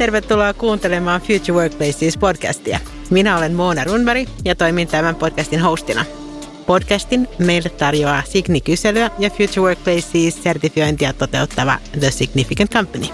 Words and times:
tervetuloa 0.00 0.54
kuuntelemaan 0.54 1.20
Future 1.20 1.52
Workplaces 1.52 2.16
podcastia. 2.18 2.80
Minä 3.10 3.38
olen 3.38 3.54
Moona 3.54 3.84
Runberg 3.84 4.28
ja 4.44 4.54
toimin 4.54 4.88
tämän 4.88 5.14
podcastin 5.14 5.60
hostina. 5.60 6.04
Podcastin 6.66 7.28
meille 7.38 7.68
tarjoaa 7.68 8.22
Signi-kyselyä 8.28 9.10
ja 9.18 9.30
Future 9.30 9.60
Workplaces 9.60 10.42
sertifiointia 10.42 11.12
toteuttava 11.12 11.78
The 12.00 12.10
Significant 12.10 12.72
Company. 12.72 13.06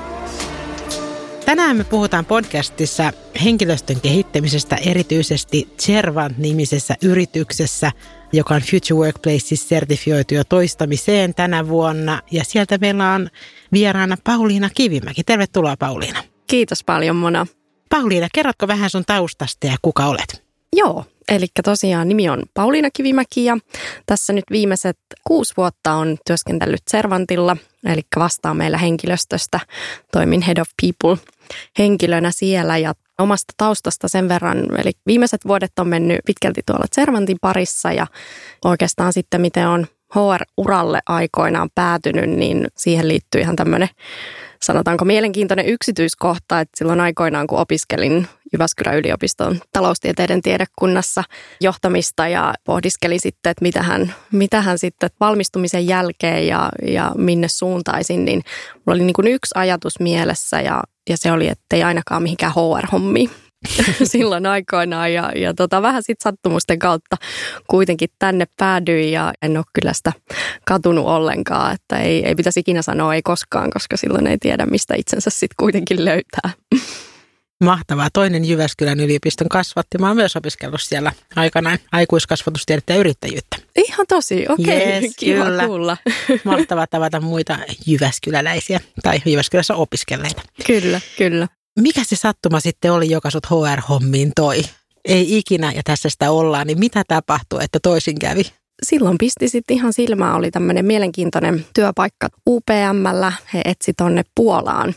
Tänään 1.44 1.76
me 1.76 1.84
puhutaan 1.84 2.24
podcastissa 2.24 3.12
henkilöstön 3.44 4.00
kehittämisestä 4.00 4.76
erityisesti 4.76 5.68
Cervant-nimisessä 5.78 6.94
yrityksessä, 7.02 7.92
joka 8.32 8.54
on 8.54 8.60
Future 8.60 9.00
Workplaces 9.00 9.68
sertifioitu 9.68 10.34
jo 10.34 10.44
toistamiseen 10.44 11.34
tänä 11.34 11.68
vuonna. 11.68 12.22
Ja 12.30 12.44
sieltä 12.44 12.78
meillä 12.78 13.12
on 13.12 13.28
vieraana 13.72 14.16
Pauliina 14.24 14.70
Kivimäki. 14.74 15.24
Tervetuloa 15.24 15.76
Pauliina. 15.76 16.35
Kiitos 16.46 16.84
paljon 16.84 17.16
Mona. 17.16 17.46
Pauliina, 17.88 18.28
kerrotko 18.34 18.68
vähän 18.68 18.90
sun 18.90 19.04
taustasta 19.06 19.66
ja 19.66 19.76
kuka 19.82 20.06
olet? 20.06 20.44
Joo, 20.76 21.04
eli 21.28 21.46
tosiaan 21.64 22.08
nimi 22.08 22.28
on 22.28 22.42
Pauliina 22.54 22.88
Kivimäki 22.90 23.44
ja 23.44 23.58
tässä 24.06 24.32
nyt 24.32 24.44
viimeiset 24.50 24.98
kuusi 25.26 25.54
vuotta 25.56 25.92
on 25.92 26.16
työskentellyt 26.26 26.82
Servantilla, 26.90 27.56
eli 27.86 28.00
vastaa 28.16 28.54
meillä 28.54 28.78
henkilöstöstä. 28.78 29.60
Toimin 30.12 30.42
Head 30.42 30.58
of 30.58 30.68
People 30.82 31.16
henkilönä 31.78 32.30
siellä 32.30 32.78
ja 32.78 32.94
omasta 33.18 33.54
taustasta 33.56 34.08
sen 34.08 34.28
verran, 34.28 34.80
eli 34.80 34.92
viimeiset 35.06 35.40
vuodet 35.48 35.78
on 35.78 35.88
mennyt 35.88 36.20
pitkälti 36.26 36.60
tuolla 36.66 36.86
Servantin 36.92 37.38
parissa 37.40 37.92
ja 37.92 38.06
oikeastaan 38.64 39.12
sitten 39.12 39.40
miten 39.40 39.68
on 39.68 39.86
HR-uralle 40.14 41.00
aikoinaan 41.06 41.70
päätynyt, 41.74 42.30
niin 42.30 42.66
siihen 42.76 43.08
liittyy 43.08 43.40
ihan 43.40 43.56
tämmöinen 43.56 43.88
sanotaanko 44.62 45.04
mielenkiintoinen 45.04 45.66
yksityiskohta, 45.66 46.60
että 46.60 46.78
silloin 46.78 47.00
aikoinaan 47.00 47.46
kun 47.46 47.58
opiskelin 47.58 48.28
Jyväskylän 48.52 48.96
yliopiston 48.96 49.60
taloustieteiden 49.72 50.42
tiedekunnassa 50.42 51.24
johtamista 51.60 52.28
ja 52.28 52.54
pohdiskelin 52.64 53.20
sitten, 53.20 53.50
että 53.50 53.62
mitä 53.62 53.82
hän, 53.82 54.14
mitä 54.32 54.62
hän 54.62 54.78
sitten 54.78 55.10
valmistumisen 55.20 55.86
jälkeen 55.86 56.46
ja, 56.46 56.68
ja 56.86 57.12
minne 57.16 57.48
suuntaisin, 57.48 58.24
niin 58.24 58.42
mulla 58.74 58.94
oli 58.96 59.04
niin 59.04 59.14
kuin 59.14 59.28
yksi 59.28 59.52
ajatus 59.54 60.00
mielessä 60.00 60.60
ja, 60.60 60.82
ja 61.08 61.16
se 61.16 61.32
oli, 61.32 61.48
että 61.48 61.76
ei 61.76 61.82
ainakaan 61.82 62.22
mihinkään 62.22 62.52
HR-hommiin 62.52 63.30
silloin 64.04 64.46
aikoinaan 64.46 65.12
ja, 65.12 65.32
ja 65.36 65.54
tota, 65.54 65.82
vähän 65.82 66.02
sitten 66.02 66.24
sattumusten 66.24 66.78
kautta 66.78 67.16
kuitenkin 67.66 68.08
tänne 68.18 68.46
päädyin 68.56 69.12
ja 69.12 69.32
en 69.42 69.56
ole 69.56 69.64
kyllä 69.72 69.92
sitä 69.92 70.12
katunut 70.66 71.06
ollenkaan, 71.06 71.74
että 71.74 71.98
ei, 71.98 72.26
ei 72.26 72.34
pitäisi 72.34 72.60
ikinä 72.60 72.82
sanoa 72.82 73.14
ei 73.14 73.22
koskaan, 73.22 73.70
koska 73.70 73.96
silloin 73.96 74.26
ei 74.26 74.38
tiedä 74.38 74.66
mistä 74.66 74.94
itsensä 74.94 75.30
sitten 75.30 75.56
kuitenkin 75.56 76.04
löytää. 76.04 76.50
Mahtavaa. 77.64 78.08
Toinen 78.12 78.44
Jyväskylän 78.44 79.00
yliopiston 79.00 79.48
kasvatti. 79.48 79.98
Mä 79.98 80.08
oon 80.08 80.16
myös 80.16 80.36
opiskellut 80.36 80.82
siellä 80.82 81.12
aikanaan 81.36 81.78
aikuiskasvatustiedettä 81.92 82.92
ja 82.92 82.98
yrittäjyyttä. 82.98 83.56
Ihan 83.76 84.06
tosi, 84.08 84.46
okei. 84.48 84.76
Okay. 84.76 85.02
Yes, 85.02 85.16
Kiva 85.18 85.44
kyllä. 85.44 85.66
kuulla. 85.66 85.96
Mahtavaa 86.44 86.86
tavata 86.86 87.20
muita 87.20 87.58
Jyväskyläläisiä 87.86 88.80
tai 89.02 89.22
Jyväskylässä 89.26 89.74
opiskelleita. 89.74 90.42
Kyllä, 90.66 91.00
kyllä 91.18 91.48
mikä 91.76 92.04
se 92.04 92.16
sattuma 92.16 92.60
sitten 92.60 92.92
oli, 92.92 93.10
joka 93.10 93.30
sut 93.30 93.46
HR-hommiin 93.46 94.32
toi? 94.36 94.62
Ei 95.04 95.38
ikinä, 95.38 95.72
ja 95.72 95.82
tässä 95.84 96.08
sitä 96.08 96.30
ollaan, 96.30 96.66
niin 96.66 96.78
mitä 96.78 97.02
tapahtui, 97.08 97.64
että 97.64 97.78
toisin 97.82 98.18
kävi? 98.18 98.42
Silloin 98.82 99.18
pisti 99.18 99.48
sitten 99.48 99.76
ihan 99.76 99.92
silmää, 99.92 100.34
oli 100.34 100.50
tämmöinen 100.50 100.84
mielenkiintoinen 100.84 101.66
työpaikka 101.74 102.28
UPMllä. 102.48 103.32
He 103.54 103.62
etsi 103.64 103.92
tonne 103.96 104.22
Puolaan 104.34 104.94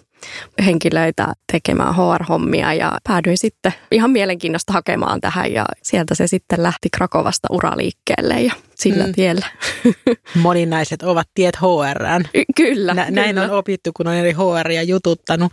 henkilöitä 0.65 1.33
tekemään 1.51 1.95
HR-hommia 1.95 2.73
ja 2.73 2.97
päädyin 3.07 3.37
sitten 3.37 3.73
ihan 3.91 4.11
mielenkiinnosta 4.11 4.73
hakemaan 4.73 5.21
tähän 5.21 5.53
ja 5.53 5.65
sieltä 5.83 6.15
se 6.15 6.27
sitten 6.27 6.63
lähti 6.63 6.89
Krakovasta 6.97 7.47
uraliikkeelle 7.51 8.41
ja 8.41 8.53
sillä 8.75 9.07
mm. 9.07 9.13
tiellä. 9.13 9.45
Moninaiset 10.35 11.03
ovat 11.03 11.27
tiet 11.33 11.55
HRään. 11.55 12.29
Kyllä. 12.55 12.93
Nä, 12.93 13.11
näin 13.11 13.35
kyllä. 13.35 13.43
on 13.43 13.51
opittu, 13.51 13.91
kun 13.93 14.07
on 14.07 14.13
eri 14.13 14.33
HRia 14.33 14.83
jututtanut. 14.83 15.51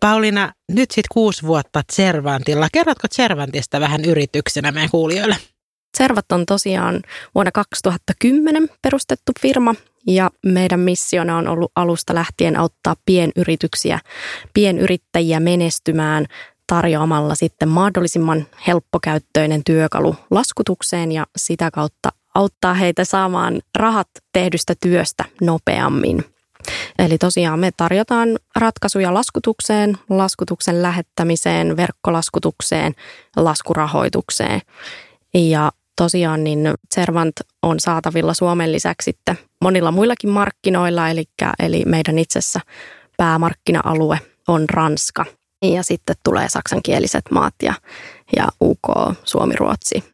Pauliina, 0.00 0.52
nyt 0.72 0.90
sitten 0.90 1.08
kuusi 1.12 1.42
vuotta 1.42 1.82
Cervantilla. 1.92 2.68
Kerrotko 2.72 3.08
Cervantista 3.08 3.80
vähän 3.80 4.04
yrityksenä 4.04 4.72
meidän 4.72 4.90
kuulijoille? 4.90 5.36
Cervat 5.98 6.32
on 6.32 6.46
tosiaan 6.46 7.02
vuonna 7.34 7.52
2010 7.52 8.68
perustettu 8.82 9.32
firma 9.40 9.74
ja 10.06 10.30
meidän 10.46 10.80
missiona 10.80 11.36
on 11.36 11.48
ollut 11.48 11.72
alusta 11.76 12.14
lähtien 12.14 12.56
auttaa 12.56 12.96
pienyrityksiä, 13.06 13.98
pienyrittäjiä 14.54 15.40
menestymään 15.40 16.26
tarjoamalla 16.66 17.34
sitten 17.34 17.68
mahdollisimman 17.68 18.46
helppokäyttöinen 18.66 19.62
työkalu 19.66 20.16
laskutukseen 20.30 21.12
ja 21.12 21.26
sitä 21.36 21.70
kautta 21.70 22.08
auttaa 22.34 22.74
heitä 22.74 23.04
saamaan 23.04 23.60
rahat 23.78 24.08
tehdystä 24.32 24.74
työstä 24.80 25.24
nopeammin. 25.40 26.24
Eli 26.98 27.18
tosiaan 27.18 27.58
me 27.58 27.70
tarjotaan 27.76 28.38
ratkaisuja 28.56 29.14
laskutukseen, 29.14 29.98
laskutuksen 30.08 30.82
lähettämiseen, 30.82 31.76
verkkolaskutukseen, 31.76 32.94
laskurahoitukseen. 33.36 34.60
Ja 35.34 35.72
tosiaan 35.96 36.44
niin 36.44 36.74
Servant 36.94 37.40
on 37.62 37.80
saatavilla 37.80 38.34
Suomen 38.34 38.72
lisäksi 38.72 39.04
sitten 39.04 39.38
monilla 39.60 39.90
muillakin 39.90 40.30
markkinoilla, 40.30 41.08
eli, 41.08 41.24
eli 41.58 41.82
meidän 41.86 42.18
itsessä 42.18 42.60
päämarkkina-alue 43.16 44.20
on 44.48 44.68
Ranska. 44.70 45.24
Ja 45.62 45.82
sitten 45.82 46.16
tulee 46.24 46.48
saksankieliset 46.48 47.24
maat 47.30 47.54
ja, 47.62 47.74
ja 48.36 48.48
UK, 48.62 49.16
Suomi, 49.24 49.54
Ruotsi. 49.56 50.04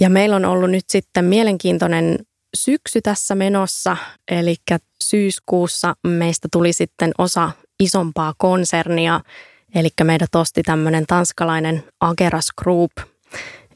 Ja 0.00 0.10
meillä 0.10 0.36
on 0.36 0.44
ollut 0.44 0.70
nyt 0.70 0.84
sitten 0.88 1.24
mielenkiintoinen 1.24 2.18
syksy 2.56 3.00
tässä 3.02 3.34
menossa, 3.34 3.96
eli 4.28 4.56
syyskuussa 5.04 5.94
meistä 6.06 6.48
tuli 6.52 6.72
sitten 6.72 7.12
osa 7.18 7.50
isompaa 7.80 8.34
konsernia, 8.38 9.20
eli 9.74 9.88
meidät 10.04 10.34
osti 10.34 10.62
tämmöinen 10.62 11.06
tanskalainen 11.06 11.84
Ageras 12.00 12.48
Group, 12.62 12.92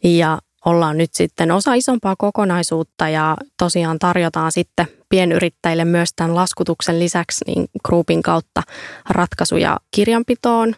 ja 0.05 0.39
ollaan 0.65 0.99
nyt 0.99 1.15
sitten 1.15 1.53
osa 1.53 1.75
isompaa 1.75 2.15
kokonaisuutta 2.19 3.09
ja 3.09 3.37
tosiaan 3.59 3.99
tarjotaan 3.99 4.53
sitten 4.53 4.87
pienyrittäjille 5.09 5.85
myös 5.85 6.11
tämän 6.17 6.35
laskutuksen 6.35 6.99
lisäksi 6.99 7.45
niin 7.47 7.69
groupin 7.87 8.23
kautta 8.23 8.63
ratkaisuja 9.11 9.77
kirjanpitoon, 9.91 10.75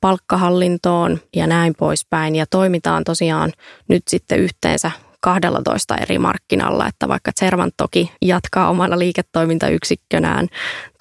palkkahallintoon 0.00 1.20
ja 1.36 1.46
näin 1.46 1.74
poispäin. 1.78 2.36
Ja 2.36 2.46
toimitaan 2.46 3.04
tosiaan 3.04 3.52
nyt 3.88 4.02
sitten 4.08 4.38
yhteensä 4.38 4.90
12 5.20 5.96
eri 5.96 6.18
markkinalla, 6.18 6.86
että 6.86 7.08
vaikka 7.08 7.32
Zervant 7.40 7.74
toki 7.76 8.12
jatkaa 8.22 8.68
omalla 8.68 8.98
liiketoimintayksikkönään 8.98 10.48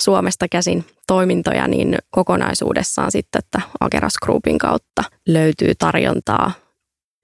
Suomesta 0.02 0.48
käsin 0.48 0.86
toimintoja, 1.08 1.68
niin 1.68 1.98
kokonaisuudessaan 2.12 3.12
sitten, 3.12 3.40
että 3.40 3.62
Ageras 3.80 4.14
Groupin 4.26 4.58
kautta 4.58 5.04
löytyy 5.28 5.76
tarjontaa 5.76 6.52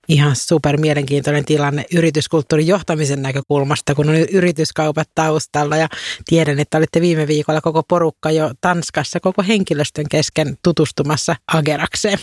Ihan 0.08 0.36
super 0.36 0.78
mielenkiintoinen 0.78 1.46
tilanne 1.46 1.86
yrityskulttuurin 1.94 2.68
johtamisen 2.68 3.22
näkökulmasta, 3.22 3.96
kun 3.96 4.10
on 4.10 4.16
yrityskaupat 4.16 5.10
taustalla 5.16 5.78
ja 5.78 5.88
tiedän, 6.26 6.60
että 6.60 6.78
olitte 6.78 7.02
viime 7.02 7.28
viikolla 7.28 7.62
koko 7.62 7.84
porukka 7.84 8.32
jo 8.32 8.52
Tanskassa 8.62 9.20
koko 9.20 9.44
henkilöstön 9.48 10.06
kesken 10.12 10.58
tutustumassa 10.64 11.36
Agerakseen. 11.54 12.20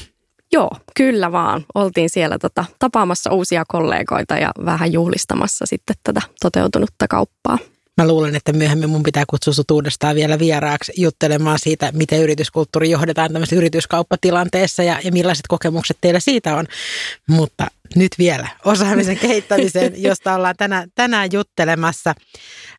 Joo, 0.52 0.70
kyllä 0.96 1.32
vaan. 1.32 1.64
Oltiin 1.74 2.10
siellä 2.10 2.38
tota, 2.38 2.64
tapaamassa 2.78 3.32
uusia 3.32 3.64
kollegoita 3.68 4.36
ja 4.36 4.50
vähän 4.64 4.92
juhlistamassa 4.92 5.66
sitten 5.66 5.96
tätä 6.04 6.22
toteutunutta 6.40 7.08
kauppaa. 7.08 7.58
Mä 7.96 8.08
luulen, 8.08 8.36
että 8.36 8.52
myöhemmin 8.52 8.90
mun 8.90 9.02
pitää 9.02 9.24
kutsua 9.26 9.52
sut 9.52 9.70
uudestaan 9.70 10.16
vielä 10.16 10.38
vieraaksi 10.38 10.92
juttelemaan 10.96 11.58
siitä, 11.58 11.90
miten 11.92 12.20
yrityskulttuuri 12.20 12.90
johdetaan 12.90 13.32
tämmöisessä 13.32 13.56
yrityskauppatilanteessa 13.56 14.82
ja, 14.82 14.98
ja 15.04 15.12
millaiset 15.12 15.46
kokemukset 15.48 15.96
teillä 16.00 16.20
siitä 16.20 16.56
on. 16.56 16.66
Mutta 17.28 17.66
nyt 17.96 18.12
vielä 18.18 18.48
osaamisen 18.64 19.18
kehittämiseen, 19.26 20.02
josta 20.02 20.34
ollaan 20.34 20.54
tänään, 20.58 20.88
tänään 20.94 21.28
juttelemassa. 21.32 22.14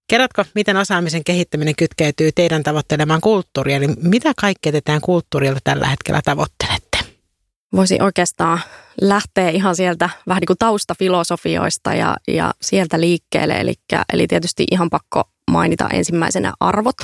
Kerrotko, 0.07 0.45
miten 0.55 0.77
osaamisen 0.77 1.23
kehittäminen 1.23 1.75
kytkeytyy 1.75 2.31
teidän 2.31 2.63
tavoittelemaan 2.63 3.21
kulttuuria? 3.21 3.77
Eli 3.77 3.87
mitä 3.87 4.33
kaikkea 4.41 4.71
te 4.71 4.81
tämän 4.81 5.01
kulttuurilla 5.01 5.59
tällä 5.63 5.87
hetkellä 5.87 6.21
tavoittelette? 6.25 6.82
Voisi 7.75 7.97
oikeastaan 8.01 8.59
lähteä 9.01 9.49
ihan 9.49 9.75
sieltä 9.75 10.09
vähän 10.27 10.41
niin 10.41 10.47
kuin 10.47 10.57
taustafilosofioista 10.59 11.93
ja, 11.93 12.15
ja 12.27 12.53
sieltä 12.61 12.99
liikkeelle. 12.99 13.53
Eli, 13.53 13.73
eli 14.13 14.27
tietysti 14.27 14.65
ihan 14.71 14.89
pakko 14.89 15.23
mainita 15.51 15.89
ensimmäisenä 15.89 16.53
arvot. 16.59 16.95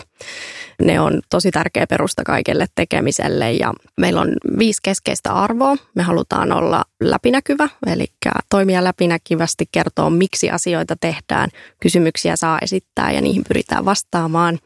Ne 0.82 1.00
on 1.00 1.22
tosi 1.30 1.52
tärkeä 1.52 1.88
perusta 1.88 2.24
kaikelle 2.24 2.66
tekemiselle 2.76 3.52
ja 3.52 3.74
meillä 3.98 4.22
on 4.22 4.34
viisi 4.60 4.80
keskeistä 4.84 5.34
arvoa. 5.34 5.76
Me 5.96 6.04
halutaan 6.04 6.52
olla 6.52 6.84
läpinäkyvä, 7.04 7.70
eli 7.88 8.06
toimia 8.50 8.84
läpinäkyvästi, 8.84 9.66
kertoa 9.72 10.10
miksi 10.10 10.50
asioita 10.50 10.96
tehdään, 11.02 11.50
kysymyksiä 11.82 12.36
saa 12.36 12.60
esittää 12.62 13.12
ja 13.12 13.22
niihin 13.22 13.44
pyritään 13.48 13.86
vastaamaan. 13.86 14.60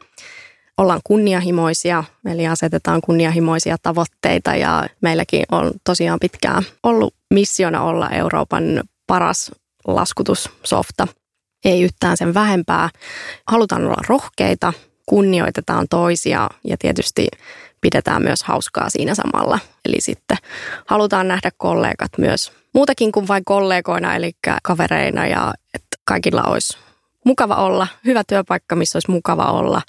Ollaan 0.78 1.00
kunnianhimoisia, 1.04 2.04
eli 2.26 2.46
asetetaan 2.46 3.00
kunnianhimoisia 3.00 3.76
tavoitteita 3.82 4.54
ja 4.54 4.86
meilläkin 5.00 5.42
on 5.52 5.72
tosiaan 5.84 6.18
pitkään 6.20 6.62
ollut 6.82 7.14
missiona 7.34 7.82
olla 7.82 8.10
Euroopan 8.10 8.82
paras 9.06 9.50
laskutussofta. 9.86 11.08
Ei 11.64 11.82
yhtään 11.82 12.16
sen 12.16 12.34
vähempää. 12.34 12.90
Halutaan 13.46 13.84
olla 13.84 14.02
rohkeita, 14.08 14.72
kunnioitetaan 15.06 15.86
toisia 15.90 16.50
ja 16.64 16.76
tietysti 16.78 17.28
pidetään 17.80 18.22
myös 18.22 18.42
hauskaa 18.42 18.90
siinä 18.90 19.14
samalla. 19.14 19.58
Eli 19.84 20.00
sitten 20.00 20.36
halutaan 20.86 21.28
nähdä 21.28 21.50
kollegat 21.56 22.10
myös 22.18 22.52
muutakin 22.74 23.12
kuin 23.12 23.28
vain 23.28 23.44
kollegoina, 23.44 24.16
eli 24.16 24.32
kavereina 24.62 25.26
ja 25.26 25.54
että 25.74 25.96
kaikilla 26.04 26.42
olisi 26.42 26.78
mukava 27.24 27.54
olla, 27.54 27.86
hyvä 28.04 28.22
työpaikka, 28.28 28.76
missä 28.76 28.96
olisi 28.96 29.10
mukava 29.10 29.44
olla. 29.44 29.82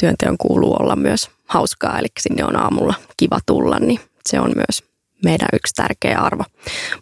Työnteon 0.00 0.36
kuuluu 0.38 0.76
olla 0.80 0.96
myös 0.96 1.30
hauskaa, 1.46 1.98
eli 1.98 2.08
sinne 2.20 2.44
on 2.44 2.56
aamulla 2.56 2.94
kiva 3.16 3.38
tulla, 3.46 3.78
niin 3.78 4.00
se 4.28 4.40
on 4.40 4.52
myös 4.54 4.84
meidän 5.24 5.48
yksi 5.52 5.74
tärkeä 5.74 6.18
arvo. 6.18 6.44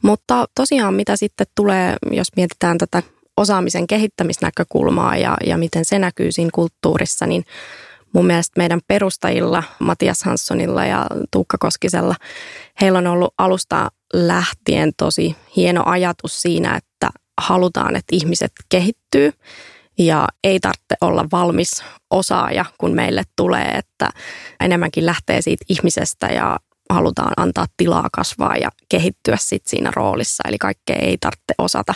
Mutta 0.02 0.46
tosiaan 0.54 0.94
mitä 0.94 1.16
sitten 1.16 1.46
tulee, 1.54 1.96
jos 2.10 2.28
mietitään 2.36 2.78
tätä 2.78 3.02
osaamisen 3.36 3.86
kehittämisnäkökulmaa 3.86 5.16
ja, 5.16 5.36
ja 5.46 5.58
miten 5.58 5.84
se 5.84 5.98
näkyy 5.98 6.32
siinä 6.32 6.50
kulttuurissa, 6.54 7.26
niin 7.26 7.44
mun 8.12 8.26
mielestä 8.26 8.60
meidän 8.60 8.80
perustajilla, 8.86 9.62
Matias 9.78 10.22
Hanssonilla 10.22 10.84
ja 10.84 11.06
Tuukka 11.32 11.58
Koskisella, 11.60 12.14
heillä 12.80 12.98
on 12.98 13.06
ollut 13.06 13.34
alusta 13.38 13.90
lähtien 14.12 14.92
tosi 14.96 15.36
hieno 15.56 15.82
ajatus 15.86 16.42
siinä, 16.42 16.76
että 16.76 17.10
halutaan, 17.40 17.96
että 17.96 18.16
ihmiset 18.16 18.52
kehittyy 18.68 19.32
ja 19.98 20.28
ei 20.44 20.60
tarvitse 20.60 20.96
olla 21.00 21.24
valmis 21.32 21.84
osaaja, 22.10 22.64
kun 22.78 22.94
meille 22.94 23.22
tulee, 23.36 23.70
että 23.70 24.10
enemmänkin 24.60 25.06
lähtee 25.06 25.42
siitä 25.42 25.64
ihmisestä 25.68 26.26
ja 26.26 26.58
halutaan 26.90 27.32
antaa 27.36 27.66
tilaa 27.76 28.08
kasvaa 28.12 28.56
ja 28.56 28.70
kehittyä 28.88 29.36
sit 29.36 29.66
siinä 29.66 29.90
roolissa. 29.96 30.42
Eli 30.48 30.58
kaikkea 30.58 30.96
ei 30.96 31.18
tarvitse 31.20 31.54
osata 31.58 31.94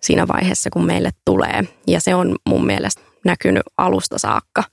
siinä 0.00 0.28
vaiheessa, 0.28 0.70
kun 0.72 0.86
meille 0.86 1.10
tulee. 1.24 1.62
Ja 1.86 2.00
se 2.00 2.14
on 2.14 2.36
mun 2.48 2.66
mielestä 2.66 3.02
näkynyt 3.24 3.62
alusta 3.78 4.18
saakka. 4.18 4.64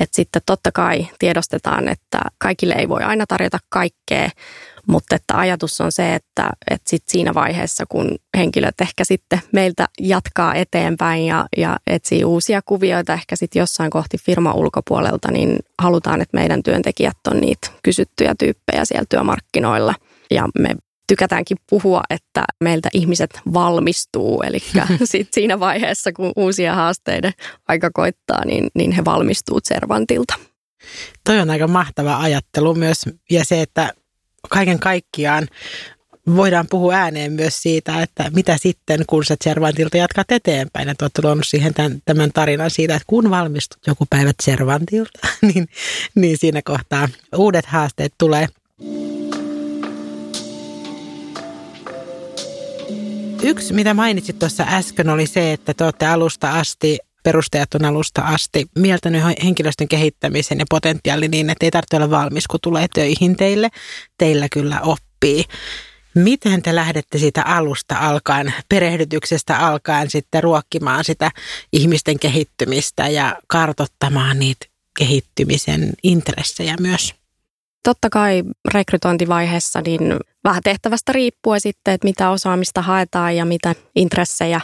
Et 0.00 0.08
sitten 0.12 0.42
totta 0.46 0.72
kai 0.72 1.08
tiedostetaan, 1.18 1.88
että 1.88 2.18
kaikille 2.38 2.74
ei 2.74 2.88
voi 2.88 3.02
aina 3.02 3.24
tarjota 3.28 3.58
kaikkea, 3.68 4.30
mutta 4.86 5.16
että 5.16 5.38
ajatus 5.38 5.80
on 5.80 5.92
se, 5.92 6.14
että, 6.14 6.50
että 6.70 6.90
sit 6.90 7.02
siinä 7.08 7.34
vaiheessa, 7.34 7.84
kun 7.88 8.16
henkilöt 8.36 8.80
ehkä 8.80 9.04
sitten 9.04 9.40
meiltä 9.52 9.86
jatkaa 10.00 10.54
eteenpäin 10.54 11.26
ja, 11.26 11.46
ja 11.56 11.76
etsii 11.86 12.24
uusia 12.24 12.60
kuvioita 12.64 13.12
ehkä 13.12 13.36
sitten 13.36 13.60
jossain 13.60 13.90
kohti 13.90 14.18
firma 14.18 14.52
ulkopuolelta, 14.52 15.30
niin 15.30 15.58
halutaan, 15.82 16.20
että 16.22 16.36
meidän 16.36 16.62
työntekijät 16.62 17.16
on 17.30 17.40
niitä 17.40 17.70
kysyttyjä 17.82 18.34
tyyppejä 18.38 18.84
siellä 18.84 19.06
työmarkkinoilla. 19.08 19.94
Ja 20.30 20.48
me 20.58 20.76
tykätäänkin 21.06 21.56
puhua, 21.70 22.02
että 22.10 22.44
meiltä 22.60 22.88
ihmiset 22.92 23.40
valmistuu, 23.54 24.42
eli 24.46 24.58
sit 25.04 25.28
siinä 25.32 25.60
vaiheessa, 25.60 26.12
kun 26.12 26.32
uusia 26.36 26.74
haasteiden 26.74 27.32
aika 27.68 27.90
koittaa, 27.94 28.44
niin, 28.44 28.70
niin 28.74 28.92
he 28.92 29.04
valmistuu 29.04 29.60
Servantilta. 29.64 30.34
Toi 31.24 31.40
on 31.40 31.50
aika 31.50 31.68
mahtava 31.68 32.16
ajattelu 32.16 32.74
myös, 32.74 33.02
ja 33.30 33.44
se, 33.44 33.62
että 33.62 33.92
kaiken 34.50 34.78
kaikkiaan 34.78 35.48
voidaan 36.36 36.66
puhua 36.70 36.94
ääneen 36.94 37.32
myös 37.32 37.62
siitä, 37.62 38.02
että 38.02 38.30
mitä 38.34 38.56
sitten, 38.60 39.04
kun 39.06 39.24
sä 39.24 39.36
Cervantilta 39.44 39.96
jatkat 39.96 40.32
eteenpäin. 40.32 40.88
Että 40.88 41.04
olette 41.04 41.22
luonut 41.24 41.46
siihen 41.46 41.74
tämän, 41.74 42.02
tämän 42.04 42.32
tarinan 42.32 42.70
siitä, 42.70 42.94
että 42.94 43.04
kun 43.06 43.30
valmistut 43.30 43.86
joku 43.86 44.06
päivä 44.10 44.32
Cervantilta, 44.42 45.18
niin, 45.52 45.68
niin 46.14 46.38
siinä 46.38 46.62
kohtaa 46.64 47.08
uudet 47.36 47.66
haasteet 47.66 48.14
tulee. 48.18 48.46
Yksi, 53.42 53.74
mitä 53.74 53.94
mainitsit 53.94 54.38
tuossa 54.38 54.66
äsken, 54.68 55.08
oli 55.08 55.26
se, 55.26 55.52
että 55.52 55.74
te 55.74 55.84
olette 55.84 56.06
alusta 56.06 56.50
asti 56.50 56.98
perustajat 57.22 57.74
on 57.74 57.84
alusta 57.84 58.22
asti 58.22 58.66
mieltänyt 58.78 59.22
henkilöstön 59.44 59.88
kehittämisen 59.88 60.58
ja 60.58 60.64
potentiaali 60.70 61.28
niin, 61.28 61.50
että 61.50 61.66
ei 61.66 61.70
tarvitse 61.70 61.96
olla 61.96 62.10
valmis, 62.10 62.46
kun 62.46 62.60
tulee 62.62 62.86
töihin 62.94 63.36
teille. 63.36 63.68
Teillä 64.18 64.48
kyllä 64.52 64.80
oppii. 64.80 65.44
Miten 66.14 66.62
te 66.62 66.74
lähdette 66.74 67.18
siitä 67.18 67.42
alusta 67.42 67.96
alkaen, 67.98 68.54
perehdytyksestä 68.68 69.58
alkaen 69.58 70.10
sitten 70.10 70.42
ruokkimaan 70.42 71.04
sitä 71.04 71.30
ihmisten 71.72 72.18
kehittymistä 72.18 73.08
ja 73.08 73.36
kartottamaan 73.46 74.38
niitä 74.38 74.66
kehittymisen 74.98 75.92
intressejä 76.02 76.76
myös? 76.80 77.14
Totta 77.86 78.10
kai 78.10 78.42
rekrytointivaiheessa 78.74 79.80
niin 79.80 80.16
vähän 80.44 80.62
tehtävästä 80.64 81.12
riippuen 81.12 81.60
sitten, 81.60 81.94
että 81.94 82.04
mitä 82.04 82.30
osaamista 82.30 82.82
haetaan 82.82 83.36
ja 83.36 83.44
mitä 83.44 83.74
intressejä 83.96 84.60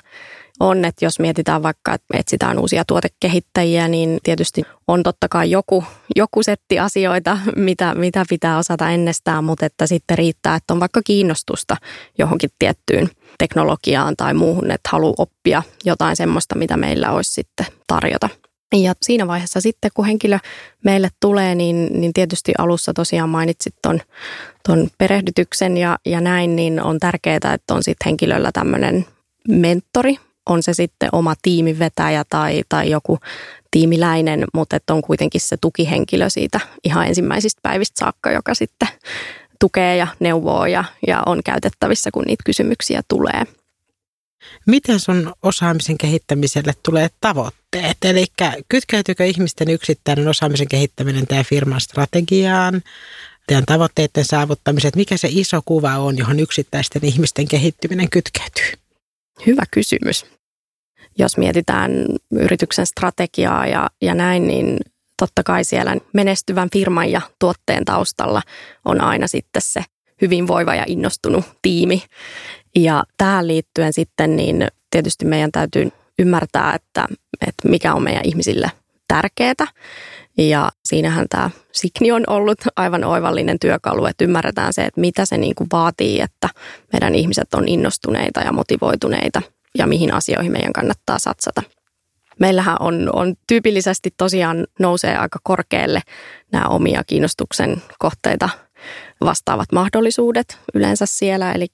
on, 0.60 0.84
että 0.84 1.04
jos 1.04 1.19
mietitään 1.19 1.62
vaikka, 1.62 1.94
että 1.94 2.19
etsitään 2.19 2.58
uusia 2.58 2.84
tuotekehittäjiä, 2.84 3.88
niin 3.88 4.19
tietysti 4.22 4.62
on 4.88 5.02
totta 5.02 5.28
kai 5.28 5.50
joku, 5.50 5.84
joku 6.16 6.42
setti 6.42 6.78
asioita, 6.78 7.38
mitä, 7.56 7.94
mitä 7.94 8.24
pitää 8.28 8.58
osata 8.58 8.90
ennestään, 8.90 9.44
mutta 9.44 9.66
että 9.66 9.86
sitten 9.86 10.19
riittää, 10.19 10.54
että 10.56 10.74
on 10.74 10.80
vaikka 10.80 11.00
kiinnostusta 11.04 11.76
johonkin 12.19 12.50
tiettyyn 12.58 13.10
teknologiaan 13.38 14.16
tai 14.16 14.34
muuhun, 14.34 14.70
että 14.70 14.88
haluaa 14.92 15.14
oppia 15.19 15.62
jotain 15.84 16.16
semmoista, 16.16 16.54
mitä 16.54 16.76
meillä 16.76 17.10
olisi 17.10 17.32
sitten 17.32 17.66
tarjota. 17.86 18.28
Ja 18.72 18.92
siinä 19.02 19.26
vaiheessa 19.26 19.60
sitten, 19.60 19.90
kun 19.94 20.04
henkilö 20.04 20.38
meille 20.84 21.08
tulee, 21.20 21.54
niin, 21.54 22.00
niin 22.00 22.12
tietysti 22.12 22.52
alussa 22.58 22.92
tosiaan 22.94 23.28
mainitsit 23.28 23.74
ton, 23.82 24.00
ton 24.69 24.88
perehdytyksen 24.98 25.76
ja, 25.76 25.98
ja 26.06 26.20
näin, 26.20 26.56
niin 26.56 26.82
on 26.82 26.98
tärkeää, 26.98 27.54
että 27.54 27.74
on 27.74 27.82
sitten 27.82 28.04
henkilöllä 28.06 28.50
tämmöinen 28.52 29.06
mentori, 29.48 30.19
on 30.46 30.62
se 30.62 30.74
sitten 30.74 31.08
oma 31.12 31.34
tiimivetäjä 31.42 32.24
tai, 32.30 32.62
tai 32.69 32.90
joku 32.90 33.19
tiimiläinen, 33.70 34.44
mutta 34.54 34.76
että 34.76 34.94
on 34.94 35.02
kuitenkin 35.02 35.40
se 35.40 35.56
tukihenkilö 35.60 36.30
siitä 36.30 36.60
ihan 36.84 37.06
ensimmäisistä 37.06 37.60
päivistä 37.62 37.98
saakka, 37.98 38.30
joka 38.30 38.54
sitten 38.54 38.88
tukee 39.60 39.96
ja 39.96 40.06
neuvoo 40.20 40.66
ja, 40.66 40.84
ja 41.06 41.22
on 41.26 41.40
käytettävissä, 41.44 42.10
kun 42.10 42.24
niitä 42.26 42.42
kysymyksiä 42.46 43.00
tulee. 43.08 43.42
Miten 44.66 45.00
sun 45.00 45.32
osaamisen 45.42 45.98
kehittämiselle 45.98 46.72
tulee 46.82 47.08
tavoitteet? 47.20 47.96
Eli 48.04 48.26
kytkeytyykö 48.69 49.24
ihmisten 49.24 49.70
yksittäinen 49.70 50.28
osaamisen 50.28 50.69
kehittäminen 50.69 51.26
teidän 51.26 51.44
firman 51.44 51.81
strategiaan, 51.81 52.82
teidän 53.46 53.67
tavoitteiden 53.67 54.24
saavuttamiset? 54.24 54.96
Mikä 54.96 55.17
se 55.17 55.28
iso 55.31 55.60
kuva 55.64 55.98
on, 55.98 56.19
johon 56.19 56.40
yksittäisten 56.40 57.05
ihmisten 57.05 57.48
kehittyminen 57.48 58.10
kytkeytyy? 58.10 58.72
Hyvä 59.46 59.62
kysymys. 59.70 60.26
Jos 61.19 61.36
mietitään 61.36 61.90
yrityksen 62.32 62.86
strategiaa 62.86 63.67
ja, 63.67 63.90
ja 64.00 64.14
näin, 64.14 64.46
niin 64.46 64.78
totta 65.17 65.43
kai 65.43 65.64
siellä 65.64 65.96
menestyvän 66.12 66.70
firman 66.72 67.10
ja 67.10 67.20
tuotteen 67.38 67.84
taustalla 67.84 68.43
on 68.84 69.00
aina 69.00 69.26
sitten 69.26 69.62
se 69.62 69.84
hyvinvoiva 70.22 70.74
ja 70.74 70.84
innostunut 70.86 71.44
tiimi. 71.62 72.02
Ja 72.76 73.05
tähän 73.17 73.46
liittyen 73.48 73.93
sitten 73.93 74.36
niin 74.36 74.69
tietysti 74.91 75.24
meidän 75.24 75.52
täytyy 75.52 75.88
ymmärtää, 76.19 76.74
että, 76.74 77.06
että 77.48 77.69
mikä 77.69 77.94
on 77.94 78.02
meidän 78.02 78.24
ihmisille 78.24 78.70
tärkeää. 79.08 79.67
Ja 80.38 80.70
siinähän 80.84 81.26
tämä 81.29 81.50
Signi 81.72 82.12
on 82.12 82.24
ollut 82.26 82.58
aivan 82.76 83.05
oivallinen 83.05 83.58
työkalu, 83.58 84.06
että 84.06 84.24
ymmärretään 84.24 84.72
se, 84.72 84.82
että 84.82 85.00
mitä 85.00 85.26
se 85.26 85.36
niin 85.36 85.55
kuin 85.55 85.69
vaatii, 85.72 86.20
että 86.20 86.48
meidän 86.93 87.14
ihmiset 87.14 87.55
on 87.55 87.69
innostuneita 87.69 88.41
ja 88.41 88.52
motivoituneita 88.52 89.43
ja 89.79 89.86
mihin 89.86 90.14
asioihin 90.14 90.52
meidän 90.52 90.72
kannattaa 90.72 91.19
satsata. 91.19 91.62
Meillähän 92.41 92.76
on, 92.81 93.10
on 93.12 93.34
tyypillisesti 93.46 94.10
tosiaan 94.17 94.67
nousee 94.79 95.17
aika 95.17 95.38
korkealle 95.43 96.00
nämä 96.52 96.64
omia 96.64 97.05
kiinnostuksen 97.06 97.82
kohteita 97.98 98.48
vastaavat 99.20 99.72
mahdollisuudet 99.72 100.58
yleensä 100.74 101.06
siellä, 101.06 101.53
eli, 101.53 101.67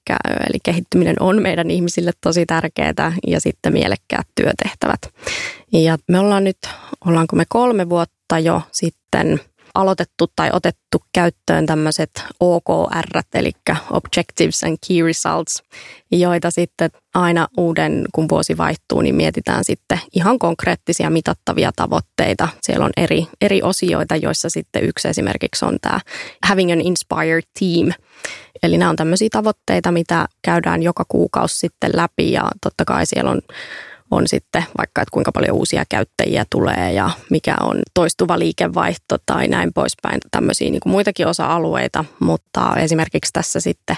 eli 0.49 0.57
kehittyminen 0.63 1.15
on 1.19 1.41
meidän 1.41 1.71
ihmisille 1.71 2.11
tosi 2.21 2.45
tärkeää 2.45 3.13
ja 3.27 3.41
sitten 3.41 3.73
mielekkäät 3.73 4.27
työtehtävät. 4.35 5.01
Ja 5.73 5.97
me 6.07 6.19
ollaan 6.19 6.43
nyt, 6.43 6.57
ollaanko 7.05 7.35
me 7.35 7.43
kolme 7.49 7.89
vuotta 7.89 8.39
jo 8.39 8.61
sitten 8.71 9.39
aloitettu 9.75 10.25
tai 10.35 10.49
otettu 10.53 11.03
käyttöön 11.13 11.65
tämmöiset 11.65 12.23
OKR, 12.39 13.21
eli 13.33 13.51
Objectives 13.91 14.63
and 14.63 14.77
Key 14.87 15.05
Results, 15.05 15.63
joita 16.11 16.51
sitten 16.51 16.89
aina 17.13 17.47
uuden, 17.57 18.05
kun 18.11 18.29
vuosi 18.29 18.57
vaihtuu, 18.57 19.01
niin 19.01 19.15
mietitään 19.15 19.63
sitten 19.63 19.99
ihan 20.15 20.39
konkreettisia 20.39 21.09
mitattavia 21.09 21.71
tavoitteita. 21.75 22.47
Siellä 22.61 22.85
on 22.85 22.91
eri, 22.97 23.27
eri 23.41 23.61
osioita, 23.61 24.15
joissa 24.15 24.49
sitten 24.49 24.83
yksi 24.83 25.07
esimerkiksi 25.07 25.65
on 25.65 25.77
tämä 25.81 25.99
Having 26.43 26.71
an 26.71 26.81
Inspired 26.81 27.43
Team. 27.59 27.91
Eli 28.63 28.77
nämä 28.77 28.89
on 28.89 28.95
tämmöisiä 28.95 29.27
tavoitteita, 29.31 29.91
mitä 29.91 30.27
käydään 30.41 30.83
joka 30.83 31.05
kuukausi 31.07 31.57
sitten 31.57 31.91
läpi 31.93 32.31
ja 32.31 32.51
totta 32.63 32.85
kai 32.85 33.05
siellä 33.05 33.31
on 33.31 33.41
on 34.11 34.27
sitten 34.27 34.65
vaikka, 34.77 35.01
että 35.01 35.11
kuinka 35.11 35.31
paljon 35.31 35.57
uusia 35.57 35.83
käyttäjiä 35.89 36.45
tulee 36.51 36.93
ja 36.93 37.09
mikä 37.29 37.55
on 37.61 37.81
toistuva 37.93 38.39
liikevaihto 38.39 39.17
tai 39.25 39.47
näin 39.47 39.73
poispäin. 39.73 40.19
Tämmöisiä 40.31 40.69
niin 40.69 40.79
kuin 40.79 40.91
muitakin 40.91 41.27
osa-alueita, 41.27 42.05
mutta 42.19 42.75
esimerkiksi 42.77 43.33
tässä 43.33 43.59
sitten 43.59 43.95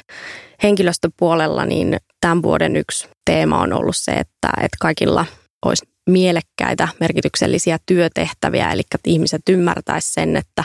henkilöstöpuolella 0.63 1.65
niin 1.65 1.98
tämän 2.22 2.41
vuoden 2.41 2.75
yksi 2.75 3.08
teema 3.25 3.62
on 3.62 3.74
ollut 3.74 3.98
se, 3.98 4.12
että, 4.12 4.50
että 4.58 4.77
kaikilla 4.80 5.25
olisi 5.65 5.86
mielekkäitä, 6.10 6.88
merkityksellisiä 7.00 7.77
työtehtäviä, 7.86 8.72
eli 8.72 8.82
että 8.82 8.98
ihmiset 9.06 9.41
ymmärtäisivät 9.50 10.13
sen, 10.13 10.36
että 10.36 10.63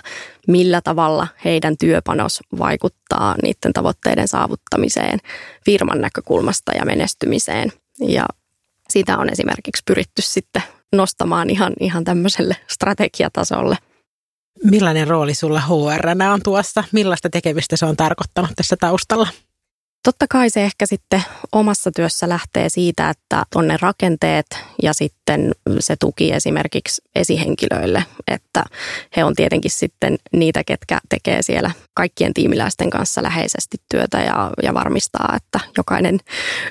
millä 0.49 0.81
tavalla 0.81 1.29
heidän 1.45 1.75
työpanos 1.79 2.41
vaikuttaa 2.59 3.35
niiden 3.43 3.73
tavoitteiden 3.73 4.29
saavuttamiseen 4.29 5.19
firman 5.65 6.00
näkökulmasta 6.00 6.73
ja 6.73 6.85
menestymiseen. 6.85 7.73
Ja 8.00 8.26
sitä 8.90 9.19
on 9.19 9.31
esimerkiksi 9.33 9.83
pyritty 9.87 10.23
sitten 10.23 10.62
nostamaan 10.93 11.50
ihan, 11.50 11.73
ihan 11.81 12.05
tämmöiselle 12.05 12.57
strategiatasolle. 12.66 13.76
Millainen 14.64 15.09
rooli 15.09 15.35
sulla 15.35 15.61
HR 15.61 16.09
on 16.33 16.40
tuossa? 16.43 16.85
Millaista 16.93 17.31
tekemistä 17.31 17.76
se 17.76 17.87
on 17.87 17.97
tarkoittanut 17.97 18.50
tässä 18.57 18.76
taustalla? 18.81 19.28
Totta 20.07 20.27
kai 20.31 20.51
se 20.51 20.63
ehkä 20.63 20.87
sitten 20.87 21.23
omassa 21.53 21.91
työssä 21.97 22.29
lähtee 22.29 22.69
siitä, 22.69 23.11
että 23.11 23.45
on 23.55 23.69
ne 23.69 23.77
rakenteet 23.81 24.47
ja 24.83 24.93
sitten 24.93 25.53
se 25.81 25.97
tuki 25.97 26.33
esimerkiksi 26.33 27.03
esihenkilöille, 27.15 28.05
että 28.29 28.65
he 29.17 29.25
on 29.25 29.35
tietenkin 29.35 29.71
sitten 29.71 30.17
niitä, 30.33 30.65
ketkä 30.65 30.99
tekee 31.09 31.43
siellä 31.43 31.71
kaikkien 31.95 32.35
tiimiläisten 32.35 32.91
kanssa 32.91 33.23
läheisesti 33.23 33.77
työtä 33.91 34.19
ja, 34.19 34.51
ja 34.63 34.75
varmistaa, 34.75 35.37
että 35.37 35.61
jokainen 35.77 36.19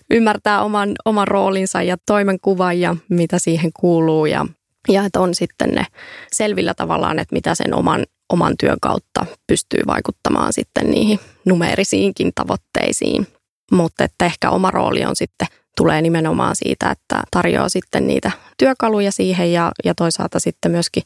ymmärtää 0.09 0.63
oman, 0.63 0.91
oman 1.05 1.27
roolinsa 1.27 1.81
ja 1.81 1.97
toimenkuvan 2.05 2.79
ja 2.79 2.95
mitä 3.09 3.39
siihen 3.39 3.71
kuuluu 3.73 4.25
ja 4.25 4.45
ja 4.89 5.05
että 5.05 5.19
on 5.19 5.35
sitten 5.35 5.69
ne 5.69 5.85
selvillä 6.33 6.73
tavallaan, 6.73 7.19
että 7.19 7.35
mitä 7.35 7.55
sen 7.55 7.73
oman 7.73 8.05
oman 8.29 8.53
työn 8.59 8.77
kautta 8.81 9.25
pystyy 9.47 9.79
vaikuttamaan 9.87 10.53
sitten 10.53 10.91
niihin 10.91 11.19
numeerisiinkin 11.45 12.31
tavoitteisiin. 12.35 13.27
Mutta 13.71 14.03
että 14.03 14.25
ehkä 14.25 14.49
oma 14.49 14.71
rooli 14.71 15.05
on 15.05 15.15
sitten, 15.15 15.47
tulee 15.77 16.01
nimenomaan 16.01 16.55
siitä, 16.55 16.91
että 16.91 17.23
tarjoaa 17.31 17.69
sitten 17.69 18.07
niitä 18.07 18.31
työkaluja 18.57 19.11
siihen 19.11 19.53
ja, 19.53 19.71
ja 19.85 19.95
toisaalta 19.95 20.39
sitten 20.39 20.71
myöskin 20.71 21.03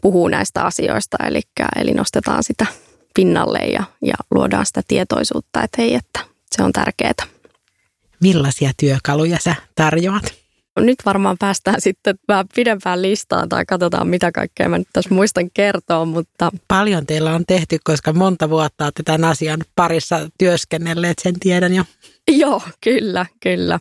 puhuu 0.00 0.28
näistä 0.28 0.62
asioista, 0.62 1.16
eli, 1.26 1.40
eli 1.76 1.90
nostetaan 1.94 2.44
sitä 2.44 2.66
pinnalle 3.14 3.58
ja, 3.58 3.84
ja 4.02 4.14
luodaan 4.30 4.66
sitä 4.66 4.82
tietoisuutta, 4.88 5.62
että 5.62 5.82
hei, 5.82 5.94
että 5.94 6.20
se 6.56 6.62
on 6.62 6.72
tärkeää. 6.72 7.26
Millaisia 8.20 8.70
työkaluja 8.76 9.38
sä 9.40 9.54
tarjoat? 9.74 10.45
Nyt 10.76 10.98
varmaan 11.06 11.36
päästään 11.38 11.80
sitten 11.80 12.14
vähän 12.28 12.46
pidempään 12.54 13.02
listaan 13.02 13.48
tai 13.48 13.64
katsotaan 13.66 14.08
mitä 14.08 14.32
kaikkea 14.32 14.68
mä 14.68 14.78
nyt 14.78 14.88
tässä 14.92 15.14
muistan 15.14 15.50
kertoa, 15.54 16.04
mutta... 16.04 16.50
Paljon 16.68 17.06
teillä 17.06 17.34
on 17.34 17.44
tehty, 17.46 17.78
koska 17.84 18.12
monta 18.12 18.50
vuotta 18.50 18.84
olette 18.84 19.02
tämän 19.02 19.24
asian 19.24 19.60
parissa 19.74 20.28
työskennelleet, 20.38 21.18
sen 21.18 21.40
tiedän 21.40 21.74
jo. 21.74 21.84
Joo, 22.28 22.62
kyllä, 22.84 23.26
kyllä. 23.42 23.78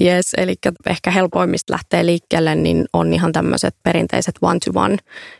Yes, 0.00 0.34
eli 0.36 0.54
ehkä 0.86 1.10
helpoimmista 1.10 1.72
lähtee 1.72 2.06
liikkeelle, 2.06 2.54
niin 2.54 2.84
on 2.92 3.12
ihan 3.12 3.32
tämmöiset 3.32 3.74
perinteiset 3.82 4.34
one-to-one 4.42 4.96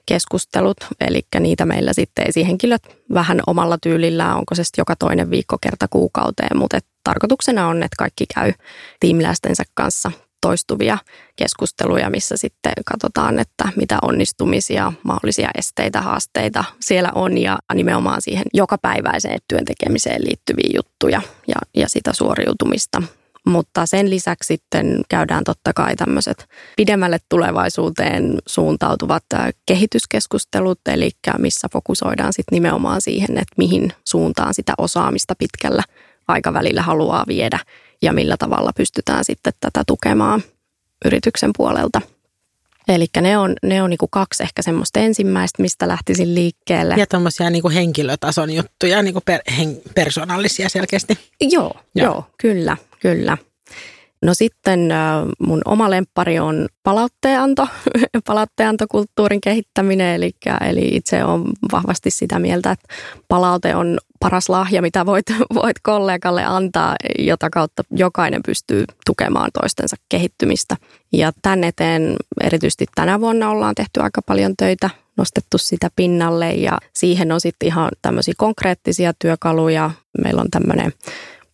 keskustelut, 0.06 0.76
eli 1.00 1.20
niitä 1.40 1.66
meillä 1.66 1.92
sitten 1.92 2.28
esihenkilöt 2.28 2.82
vähän 3.14 3.40
omalla 3.46 3.78
tyylillään, 3.82 4.36
onko 4.36 4.54
se 4.54 4.64
sitten 4.64 4.80
joka 4.80 4.96
toinen 4.96 5.30
viikko 5.30 5.58
kerta 5.60 5.86
kuukauteen, 5.90 6.58
mutta 6.58 6.78
tarkoituksena 7.04 7.68
on, 7.68 7.82
että 7.82 7.96
kaikki 7.98 8.24
käy 8.34 8.52
tiimiläistensä 9.00 9.62
kanssa 9.74 10.12
toistuvia 10.44 10.98
keskusteluja, 11.36 12.10
missä 12.10 12.36
sitten 12.36 12.72
katsotaan, 12.84 13.38
että 13.38 13.68
mitä 13.76 13.98
onnistumisia, 14.02 14.92
mahdollisia 15.02 15.50
esteitä, 15.58 16.00
haasteita 16.00 16.64
siellä 16.80 17.10
on 17.14 17.38
ja 17.38 17.58
nimenomaan 17.74 18.22
siihen 18.22 18.44
jokapäiväiseen 18.54 19.38
työn 19.48 19.64
tekemiseen 19.64 20.24
liittyviä 20.24 20.70
juttuja 20.76 21.22
ja, 21.46 21.54
ja 21.76 21.88
sitä 21.88 22.12
suoriutumista. 22.12 23.02
Mutta 23.46 23.86
sen 23.86 24.10
lisäksi 24.10 24.46
sitten 24.46 25.00
käydään 25.08 25.44
totta 25.44 25.72
kai 25.72 25.96
tämmöiset 25.96 26.48
pidemmälle 26.76 27.18
tulevaisuuteen 27.28 28.38
suuntautuvat 28.46 29.24
kehityskeskustelut, 29.66 30.80
eli 30.88 31.10
missä 31.38 31.68
fokusoidaan 31.72 32.32
sitten 32.32 32.56
nimenomaan 32.56 33.00
siihen, 33.00 33.30
että 33.30 33.54
mihin 33.58 33.92
suuntaan 34.04 34.54
sitä 34.54 34.72
osaamista 34.78 35.34
pitkällä 35.38 35.82
aikavälillä 36.28 36.82
haluaa 36.82 37.24
viedä 37.28 37.58
ja 38.02 38.12
millä 38.12 38.36
tavalla 38.36 38.70
pystytään 38.76 39.24
sitten 39.24 39.52
tätä 39.60 39.82
tukemaan 39.86 40.42
yrityksen 41.04 41.50
puolelta. 41.56 42.00
Eli 42.88 43.06
ne 43.20 43.38
on, 43.38 43.54
ne 43.62 43.82
on 43.82 43.90
niinku 43.90 44.08
kaksi 44.08 44.42
ehkä 44.42 44.62
semmoista 44.62 45.00
ensimmäistä, 45.00 45.62
mistä 45.62 45.88
lähtisin 45.88 46.34
liikkeelle. 46.34 46.94
Ja 46.98 47.06
tuommoisia 47.06 47.50
niinku 47.50 47.70
henkilötason 47.70 48.50
juttuja, 48.50 49.02
niinku 49.02 49.20
per, 49.20 49.40
hen, 49.58 49.76
persoonallisia 49.94 50.68
selkeästi. 50.68 51.18
Joo, 51.40 51.74
joo, 51.94 52.06
joo, 52.06 52.24
kyllä, 52.38 52.76
kyllä. 53.00 53.38
No 54.24 54.34
sitten 54.34 54.88
mun 55.38 55.62
oma 55.64 55.90
lemppari 55.90 56.38
on 56.38 56.68
palautteenanto, 56.82 57.68
palautteenantokulttuurin 58.26 59.40
kehittäminen, 59.40 60.14
eli, 60.14 60.30
eli 60.70 60.88
itse 60.96 61.24
on 61.24 61.52
vahvasti 61.72 62.10
sitä 62.10 62.38
mieltä, 62.38 62.70
että 62.70 62.94
palaute 63.28 63.76
on 63.76 63.98
paras 64.20 64.48
lahja, 64.48 64.82
mitä 64.82 65.06
voit, 65.06 65.26
voit 65.62 65.76
kollegalle 65.82 66.44
antaa, 66.44 66.96
jota 67.18 67.50
kautta 67.50 67.82
jokainen 67.90 68.40
pystyy 68.46 68.84
tukemaan 69.06 69.50
toistensa 69.60 69.96
kehittymistä. 70.08 70.76
Ja 71.12 71.32
tämän 71.42 71.64
eteen 71.64 72.16
erityisesti 72.44 72.86
tänä 72.94 73.20
vuonna 73.20 73.50
ollaan 73.50 73.74
tehty 73.74 74.00
aika 74.00 74.22
paljon 74.22 74.54
töitä, 74.56 74.90
nostettu 75.16 75.58
sitä 75.58 75.90
pinnalle 75.96 76.52
ja 76.52 76.78
siihen 76.92 77.32
on 77.32 77.40
sitten 77.40 77.66
ihan 77.66 77.88
tämmöisiä 78.02 78.34
konkreettisia 78.36 79.12
työkaluja. 79.18 79.90
Meillä 80.22 80.40
on 80.40 80.50
tämmöinen 80.50 80.92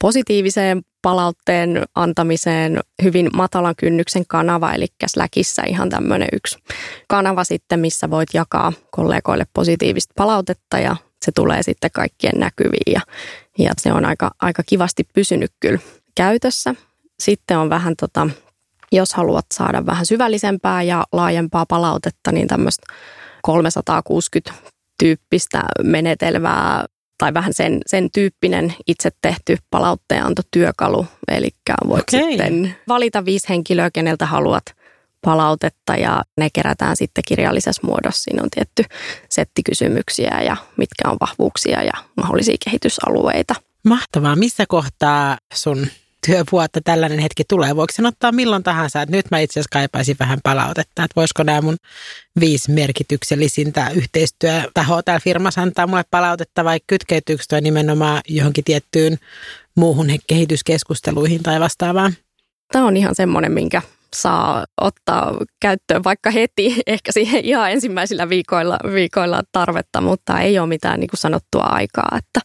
positiiviseen 0.00 0.82
palautteen 1.02 1.82
antamiseen 1.94 2.80
hyvin 3.02 3.30
matalan 3.34 3.74
kynnyksen 3.76 4.26
kanava, 4.26 4.72
eli 4.72 4.86
Slackissa 5.06 5.62
ihan 5.66 5.88
tämmöinen 5.88 6.28
yksi 6.32 6.58
kanava 7.08 7.44
sitten, 7.44 7.80
missä 7.80 8.10
voit 8.10 8.28
jakaa 8.34 8.72
kollegoille 8.90 9.46
positiivista 9.52 10.14
palautetta 10.16 10.78
ja 10.78 10.96
se 11.24 11.32
tulee 11.34 11.62
sitten 11.62 11.90
kaikkien 11.94 12.40
näkyviin 12.40 12.92
ja, 12.92 13.00
ja 13.58 13.72
se 13.78 13.92
on 13.92 14.04
aika, 14.04 14.30
aika 14.40 14.62
kivasti 14.62 15.08
pysynyt 15.14 15.52
kyllä 15.60 15.78
käytössä. 16.14 16.74
Sitten 17.20 17.58
on 17.58 17.70
vähän 17.70 17.94
tota, 18.00 18.28
jos 18.92 19.14
haluat 19.14 19.46
saada 19.54 19.86
vähän 19.86 20.06
syvällisempää 20.06 20.82
ja 20.82 21.04
laajempaa 21.12 21.66
palautetta, 21.66 22.32
niin 22.32 22.48
tämmöistä 22.48 22.92
360 23.42 24.52
tyyppistä 24.98 25.62
menetelmää 25.82 26.86
tai 27.20 27.34
vähän 27.34 27.54
sen, 27.54 27.80
sen 27.86 28.10
tyyppinen 28.10 28.74
itse 28.86 29.10
tehty 29.22 29.56
palautteenantotyökalu. 29.70 31.06
Eli 31.28 31.48
voit 31.88 32.14
okay. 32.14 32.20
sitten 32.20 32.76
valita 32.88 33.24
viisi 33.24 33.48
henkilöä, 33.48 33.90
keneltä 33.90 34.26
haluat 34.26 34.64
palautetta 35.22 35.96
ja 35.96 36.22
ne 36.36 36.48
kerätään 36.52 36.96
sitten 36.96 37.24
kirjallisessa 37.28 37.86
muodossa. 37.86 38.22
Siinä 38.22 38.42
on 38.42 38.50
tietty 38.50 38.84
setti 39.28 39.62
kysymyksiä 39.62 40.40
ja 40.44 40.56
mitkä 40.76 41.08
on 41.08 41.16
vahvuuksia 41.20 41.82
ja 41.82 41.92
mahdollisia 42.16 42.56
kehitysalueita. 42.64 43.54
Mahtavaa. 43.84 44.36
Missä 44.36 44.64
kohtaa 44.68 45.38
sun 45.54 45.86
työvuotta 46.26 46.80
tällainen 46.84 47.18
hetki 47.18 47.42
tulee? 47.48 47.76
Voiko 47.76 47.92
sen 47.92 48.06
ottaa 48.06 48.32
milloin 48.32 48.62
tahansa? 48.62 49.02
Että 49.02 49.16
nyt 49.16 49.30
mä 49.30 49.38
itse 49.38 49.52
asiassa 49.52 49.72
kaipaisin 49.72 50.16
vähän 50.20 50.38
palautetta, 50.42 51.04
että 51.04 51.16
voisiko 51.16 51.42
nämä 51.42 51.60
mun 51.60 51.76
viisi 52.40 52.72
merkityksellisintä 52.72 53.90
yhteistyötahoa 53.94 55.02
täällä 55.02 55.20
firmassa 55.20 55.62
antaa 55.62 55.86
mulle 55.86 56.04
palautetta 56.10 56.64
vai 56.64 56.80
kytkeytyykö 56.86 57.44
toi 57.48 57.60
nimenomaan 57.60 58.20
johonkin 58.28 58.64
tiettyyn 58.64 59.18
muuhun 59.76 60.06
kehityskeskusteluihin 60.26 61.42
tai 61.42 61.60
vastaavaan? 61.60 62.12
Tämä 62.72 62.86
on 62.86 62.96
ihan 62.96 63.14
semmoinen, 63.14 63.52
minkä 63.52 63.82
saa 64.16 64.64
ottaa 64.80 65.38
käyttöön 65.60 66.04
vaikka 66.04 66.30
heti, 66.30 66.76
ehkä 66.86 67.12
siihen 67.12 67.44
ihan 67.44 67.70
ensimmäisillä 67.70 68.28
viikoilla, 68.28 68.78
viikoilla 68.94 69.42
tarvetta, 69.52 70.00
mutta 70.00 70.40
ei 70.40 70.58
ole 70.58 70.68
mitään 70.68 71.00
niin 71.00 71.10
kuin 71.10 71.18
sanottua 71.18 71.62
aikaa. 71.62 72.18
Että 72.18 72.40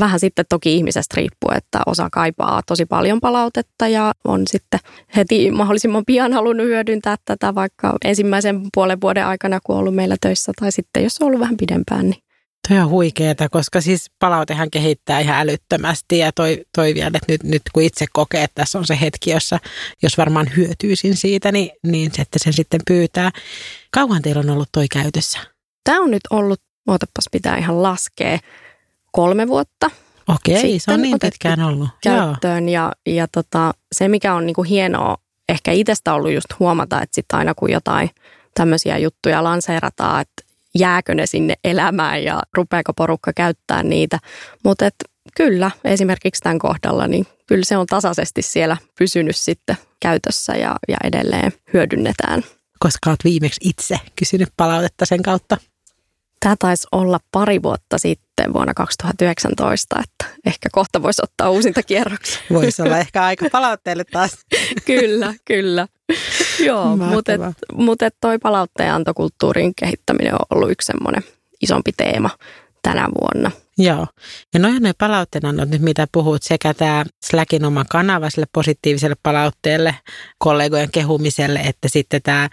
vähän 0.00 0.20
sitten 0.20 0.44
toki 0.48 0.74
ihmisestä 0.74 1.14
riippuu, 1.16 1.50
että 1.54 1.80
osa 1.86 2.08
kaipaa 2.12 2.60
tosi 2.66 2.86
paljon 2.86 3.20
palautetta 3.20 3.88
ja 3.88 4.12
on 4.24 4.42
sitten 4.46 4.80
heti 5.16 5.50
mahdollisimman 5.50 6.04
pian 6.06 6.32
halunnut 6.32 6.66
hyödyntää 6.66 7.16
tätä 7.24 7.54
vaikka 7.54 7.96
ensimmäisen 8.04 8.60
puolen 8.74 9.00
vuoden 9.00 9.26
aikana, 9.26 9.60
kun 9.64 9.74
on 9.74 9.80
ollut 9.80 9.94
meillä 9.94 10.16
töissä 10.20 10.52
tai 10.60 10.72
sitten 10.72 11.02
jos 11.02 11.18
on 11.20 11.26
ollut 11.26 11.40
vähän 11.40 11.56
pidempään, 11.56 12.10
niin 12.10 12.22
Toi 12.68 12.78
on 12.78 12.88
huikeeta, 12.88 13.48
koska 13.48 13.80
siis 13.80 14.10
palautehan 14.18 14.70
kehittää 14.70 15.20
ihan 15.20 15.36
älyttömästi 15.40 16.18
ja 16.18 16.32
toi, 16.32 16.64
toi 16.76 16.94
vielä, 16.94 17.06
että 17.06 17.32
nyt, 17.32 17.42
nyt 17.42 17.62
kun 17.72 17.82
itse 17.82 18.06
kokee, 18.12 18.44
että 18.44 18.54
tässä 18.54 18.78
on 18.78 18.86
se 18.86 18.98
hetki, 19.00 19.30
jossa 19.30 19.58
jos 20.02 20.18
varmaan 20.18 20.50
hyötyisin 20.56 21.16
siitä, 21.16 21.52
niin, 21.52 21.70
niin 21.86 22.10
se, 22.14 22.22
että 22.22 22.38
sen 22.38 22.52
sitten 22.52 22.80
pyytää. 22.86 23.30
Kauan 23.90 24.22
teillä 24.22 24.40
on 24.40 24.50
ollut 24.50 24.68
toi 24.72 24.86
käytössä? 24.88 25.38
Tämä 25.84 26.00
on 26.00 26.10
nyt 26.10 26.22
ollut, 26.30 26.60
otapas 26.86 27.24
pitää 27.32 27.56
ihan 27.56 27.82
laskea, 27.82 28.38
kolme 29.12 29.48
vuotta. 29.48 29.90
Okei, 30.28 30.78
se 30.78 30.92
on 30.92 31.02
niin 31.02 31.18
pitkään 31.18 31.60
ollut. 31.60 31.88
Käyttöön 32.02 32.68
Joo. 32.68 32.92
ja, 33.06 33.14
ja 33.14 33.28
tota, 33.28 33.74
se 33.92 34.08
mikä 34.08 34.34
on 34.34 34.46
niinku 34.46 34.62
hienoa 34.62 35.16
ehkä 35.48 35.72
itsestä 35.72 36.14
ollut 36.14 36.32
just 36.32 36.46
huomata, 36.58 37.02
että 37.02 37.14
sitten 37.14 37.38
aina 37.38 37.54
kun 37.54 37.70
jotain 37.70 38.10
tämmöisiä 38.54 38.98
juttuja 38.98 39.44
lanseerataan, 39.44 40.20
että 40.20 40.49
jääkö 40.78 41.14
ne 41.14 41.26
sinne 41.26 41.54
elämään 41.64 42.24
ja 42.24 42.42
rupeako 42.56 42.92
porukka 42.92 43.32
käyttää 43.32 43.82
niitä. 43.82 44.18
Mutta 44.64 44.88
kyllä, 45.36 45.70
esimerkiksi 45.84 46.42
tämän 46.42 46.58
kohdalla, 46.58 47.06
niin 47.06 47.26
kyllä 47.46 47.64
se 47.64 47.76
on 47.76 47.86
tasaisesti 47.86 48.42
siellä 48.42 48.76
pysynyt 48.98 49.36
sitten 49.36 49.76
käytössä 50.00 50.52
ja, 50.52 50.76
ja 50.88 50.96
edelleen 51.04 51.52
hyödynnetään. 51.72 52.42
Koska 52.78 53.10
olet 53.10 53.24
viimeksi 53.24 53.60
itse 53.68 54.00
kysynyt 54.16 54.48
palautetta 54.56 55.06
sen 55.06 55.22
kautta? 55.22 55.56
Tämä 56.40 56.54
taisi 56.58 56.86
olla 56.92 57.20
pari 57.32 57.62
vuotta 57.62 57.98
sitten 57.98 58.52
vuonna 58.52 58.74
2019, 58.74 59.96
että 60.04 60.36
ehkä 60.46 60.68
kohta 60.72 61.02
voisi 61.02 61.22
ottaa 61.24 61.50
uusinta 61.50 61.82
kierroksia. 61.82 62.40
Voisi 62.52 62.82
olla 62.82 62.98
ehkä 63.04 63.24
aika 63.24 63.46
palautteelle 63.52 64.04
taas. 64.04 64.30
kyllä, 64.86 65.34
kyllä. 65.44 65.86
Joo, 66.66 66.96
mutta 66.96 67.32
et, 67.32 67.40
mut 67.72 68.02
et 68.02 68.14
toi 68.20 68.38
palautteenantokulttuurin 68.38 69.72
kehittäminen 69.74 70.34
on 70.34 70.46
ollut 70.50 70.70
yksi 70.70 70.86
semmoinen 70.86 71.22
isompi 71.60 71.92
teema 71.96 72.30
tänä 72.82 73.08
vuonna. 73.20 73.50
Joo. 73.78 74.06
Ja 74.54 74.60
noin 74.60 74.82
ne 74.82 74.92
palautteena 74.98 75.52
nyt, 75.52 75.82
mitä 75.82 76.06
puhut, 76.12 76.42
sekä 76.42 76.74
tämä 76.74 77.04
Slackin 77.24 77.64
oma 77.64 77.84
kanava 77.90 78.30
sille 78.30 78.46
positiiviselle 78.52 79.16
palautteelle, 79.22 79.94
kollegojen 80.38 80.90
kehumiselle, 80.90 81.58
että 81.58 81.88
sitten 81.88 82.22
tämä 82.22 82.48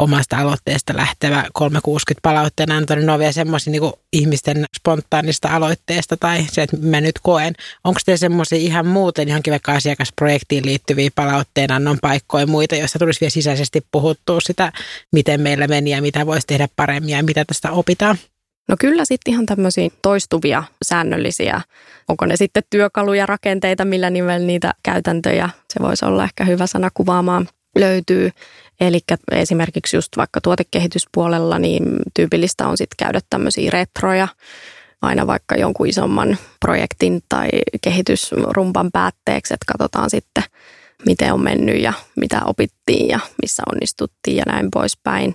omasta 0.00 0.38
aloitteesta 0.38 0.96
lähtevä 0.96 1.44
360 1.52 2.20
palautteena 2.22 2.76
anto, 2.76 2.94
niin 2.94 3.06
ne 3.06 3.12
on 3.12 3.18
vielä 3.18 3.32
semmoisia 3.32 3.70
niin 3.70 3.92
ihmisten 4.12 4.64
spontaanista 4.76 5.48
aloitteesta 5.48 6.16
tai 6.16 6.46
se, 6.50 6.62
että 6.62 6.76
mä 6.76 7.00
nyt 7.00 7.18
koen. 7.22 7.54
Onko 7.84 8.00
te 8.06 8.16
semmoisia 8.16 8.58
ihan 8.58 8.86
muuten 8.86 9.28
johonkin 9.28 9.50
vaikka 9.50 9.72
asiakasprojektiin 9.72 10.66
liittyviä 10.66 11.10
palautteena 11.14 11.90
on 11.90 11.98
paikkoja 12.02 12.46
muita, 12.46 12.76
joissa 12.76 12.98
tulisi 12.98 13.20
vielä 13.20 13.30
sisäisesti 13.30 13.86
puhuttua 13.92 14.40
sitä, 14.40 14.72
miten 15.12 15.40
meillä 15.40 15.68
meni 15.68 15.90
ja 15.90 16.02
mitä 16.02 16.26
voisi 16.26 16.46
tehdä 16.46 16.68
paremmin 16.76 17.10
ja 17.10 17.22
mitä 17.22 17.44
tästä 17.44 17.70
opitaan? 17.70 18.18
No 18.68 18.76
kyllä 18.80 19.04
sitten 19.04 19.32
ihan 19.32 19.46
tämmöisiä 19.46 19.88
toistuvia, 20.02 20.64
säännöllisiä, 20.84 21.60
onko 22.08 22.26
ne 22.26 22.36
sitten 22.36 22.62
työkaluja, 22.70 23.26
rakenteita, 23.26 23.84
millä 23.84 24.10
nimellä 24.10 24.46
niitä 24.46 24.74
käytäntöjä, 24.82 25.50
se 25.72 25.80
voisi 25.82 26.04
olla 26.04 26.24
ehkä 26.24 26.44
hyvä 26.44 26.66
sana 26.66 26.90
kuvaamaan, 26.94 27.48
löytyy. 27.76 28.30
Eli 28.80 29.00
esimerkiksi 29.32 29.96
just 29.96 30.16
vaikka 30.16 30.40
tuotekehityspuolella, 30.40 31.58
niin 31.58 31.82
tyypillistä 32.14 32.68
on 32.68 32.76
sitten 32.76 33.06
käydä 33.06 33.20
tämmöisiä 33.30 33.70
retroja, 33.70 34.28
aina 35.02 35.26
vaikka 35.26 35.56
jonkun 35.56 35.86
isomman 35.86 36.38
projektin 36.60 37.20
tai 37.28 37.48
kehitysrumpan 37.82 38.90
päätteeksi, 38.92 39.54
että 39.54 39.72
katsotaan 39.72 40.10
sitten, 40.10 40.44
miten 41.06 41.32
on 41.32 41.42
mennyt 41.42 41.82
ja 41.82 41.92
mitä 42.16 42.40
opittiin 42.44 43.08
ja 43.08 43.20
missä 43.42 43.62
onnistuttiin 43.72 44.36
ja 44.36 44.44
näin 44.46 44.68
poispäin. 44.70 45.34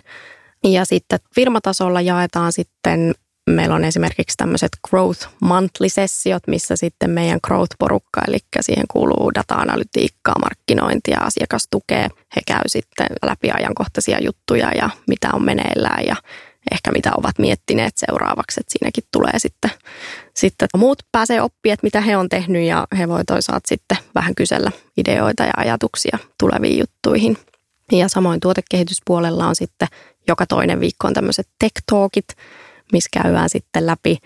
Ja 0.64 0.86
sitten 0.86 1.20
firmatasolla 1.36 2.02
jaetaan 2.02 2.54
sitten 2.54 3.16
Meillä 3.50 3.76
on 3.76 3.84
esimerkiksi 3.84 4.38
tämmöiset 4.38 4.70
growth 4.90 5.28
monthly-sessiot, 5.42 6.44
missä 6.48 6.76
sitten 6.76 7.10
meidän 7.10 7.40
growth-porukka, 7.48 8.22
eli 8.28 8.38
siihen 8.62 8.86
kuuluu 8.92 9.32
data-analytiikkaa, 9.36 10.40
markkinointia, 10.40 11.20
asiakastukea. 11.20 12.10
He 12.36 12.42
käy 12.48 12.62
sitten 12.68 13.08
läpi 13.26 13.52
ajankohtaisia 13.52 14.24
juttuja 14.24 14.72
ja 14.72 14.90
mitä 15.08 15.30
on 15.34 15.46
meneillään 15.46 16.06
ja 16.06 16.16
ehkä 16.72 16.92
mitä 16.92 17.12
ovat 17.18 17.40
miettineet 17.40 17.98
seuraavaksi. 17.98 18.60
Että 18.60 18.72
siinäkin 18.72 19.04
tulee 19.12 19.40
sitten, 19.40 19.72
sitten 20.34 20.68
muut 20.78 21.04
pääsee 21.12 21.42
oppimaan, 21.42 21.74
että 21.74 21.88
mitä 21.88 22.02
he 22.02 22.18
on 22.18 22.30
tehnyt 22.30 22.64
ja 22.64 22.88
he 22.98 23.08
voi 23.08 23.26
toisaalta 23.26 23.68
sitten 23.68 23.98
vähän 24.16 24.36
kysellä 24.36 24.72
ideoita 24.98 25.44
ja 25.44 25.54
ajatuksia 25.58 26.18
tuleviin 26.40 26.80
juttuihin. 26.80 27.38
Ja 27.92 28.10
samoin 28.10 28.40
tuotekehityspuolella 28.40 29.48
on 29.48 29.56
sitten 29.56 29.88
joka 30.28 30.46
toinen 30.46 30.80
viikko 30.80 31.08
on 31.08 31.14
tämmöiset 31.14 31.48
tech 31.60 31.74
talkit, 31.92 32.28
missä 32.92 33.10
käydään 33.24 33.50
sitten 33.50 33.86
läpi, 33.86 34.18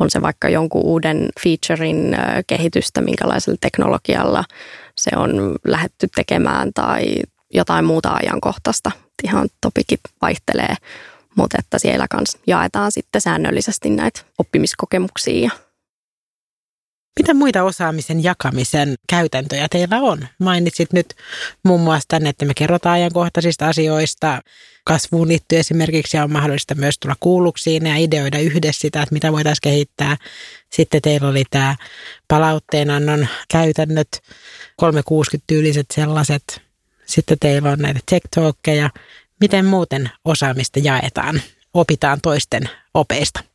on 0.00 0.10
se 0.10 0.22
vaikka 0.22 0.48
jonkun 0.48 0.82
uuden 0.84 1.28
featurein 1.44 2.16
kehitystä, 2.46 3.00
minkälaisella 3.00 3.58
teknologialla 3.60 4.44
se 4.96 5.10
on 5.16 5.56
lähetty 5.64 6.08
tekemään 6.14 6.70
tai 6.74 7.14
jotain 7.54 7.84
muuta 7.84 8.10
ajankohtaista. 8.22 8.90
Ihan 9.24 9.48
topikit 9.60 10.00
vaihtelee, 10.22 10.74
mutta 11.36 11.56
että 11.58 11.78
siellä 11.78 12.06
kanssa 12.10 12.38
jaetaan 12.46 12.92
sitten 12.92 13.20
säännöllisesti 13.20 13.90
näitä 13.90 14.20
oppimiskokemuksia 14.38 15.50
mitä 17.18 17.34
muita 17.34 17.62
osaamisen 17.62 18.22
jakamisen 18.22 18.94
käytäntöjä 19.08 19.68
teillä 19.68 19.96
on? 20.00 20.26
Mainitsit 20.38 20.92
nyt 20.92 21.14
muun 21.64 21.80
muassa 21.80 22.08
tänne, 22.08 22.28
että 22.28 22.44
me 22.44 22.54
kerrotaan 22.54 22.94
ajankohtaisista 22.94 23.68
asioista. 23.68 24.40
Kasvuun 24.84 25.28
liittyy 25.28 25.58
esimerkiksi 25.58 26.16
ja 26.16 26.24
on 26.24 26.32
mahdollista 26.32 26.74
myös 26.74 26.98
tulla 26.98 27.16
kuulluksiin 27.20 27.86
ja 27.86 27.96
ideoida 27.96 28.38
yhdessä 28.38 28.80
sitä, 28.80 29.02
että 29.02 29.12
mitä 29.12 29.32
voitaisiin 29.32 29.62
kehittää. 29.62 30.16
Sitten 30.70 31.02
teillä 31.02 31.28
oli 31.28 31.44
tämä 31.50 31.76
palautteenannon 32.28 33.28
käytännöt, 33.48 34.08
360-tyyliset 34.82 35.86
sellaiset. 35.94 36.62
Sitten 37.06 37.38
teillä 37.40 37.70
on 37.70 37.78
näitä 37.78 38.00
tech. 38.10 38.26
Miten 39.40 39.64
muuten 39.66 40.10
osaamista 40.24 40.78
jaetaan, 40.78 41.42
opitaan 41.74 42.20
toisten 42.20 42.70
opeista? 42.94 43.51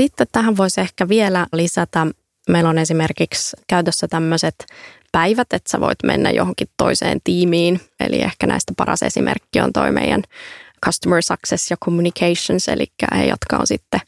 Sitten 0.00 0.26
tähän 0.32 0.56
voisi 0.56 0.80
ehkä 0.80 1.08
vielä 1.08 1.46
lisätä 1.52 2.06
Meillä 2.48 2.70
on 2.70 2.78
esimerkiksi 2.78 3.56
käytössä 3.68 4.08
tämmöiset 4.08 4.54
päivät, 5.12 5.52
että 5.52 5.70
sä 5.70 5.80
voit 5.80 5.98
mennä 6.04 6.30
johonkin 6.30 6.68
toiseen 6.76 7.20
tiimiin. 7.24 7.80
Eli 8.00 8.22
ehkä 8.22 8.46
näistä 8.46 8.72
paras 8.76 9.02
esimerkki 9.02 9.60
on 9.60 9.72
toi 9.72 9.92
meidän 9.92 10.22
Customer 10.86 11.22
Success 11.22 11.70
ja 11.70 11.76
Communications, 11.84 12.68
eli 12.68 12.86
he, 13.16 13.24
jotka 13.24 13.56
on 13.56 13.66
sitten 13.66 14.00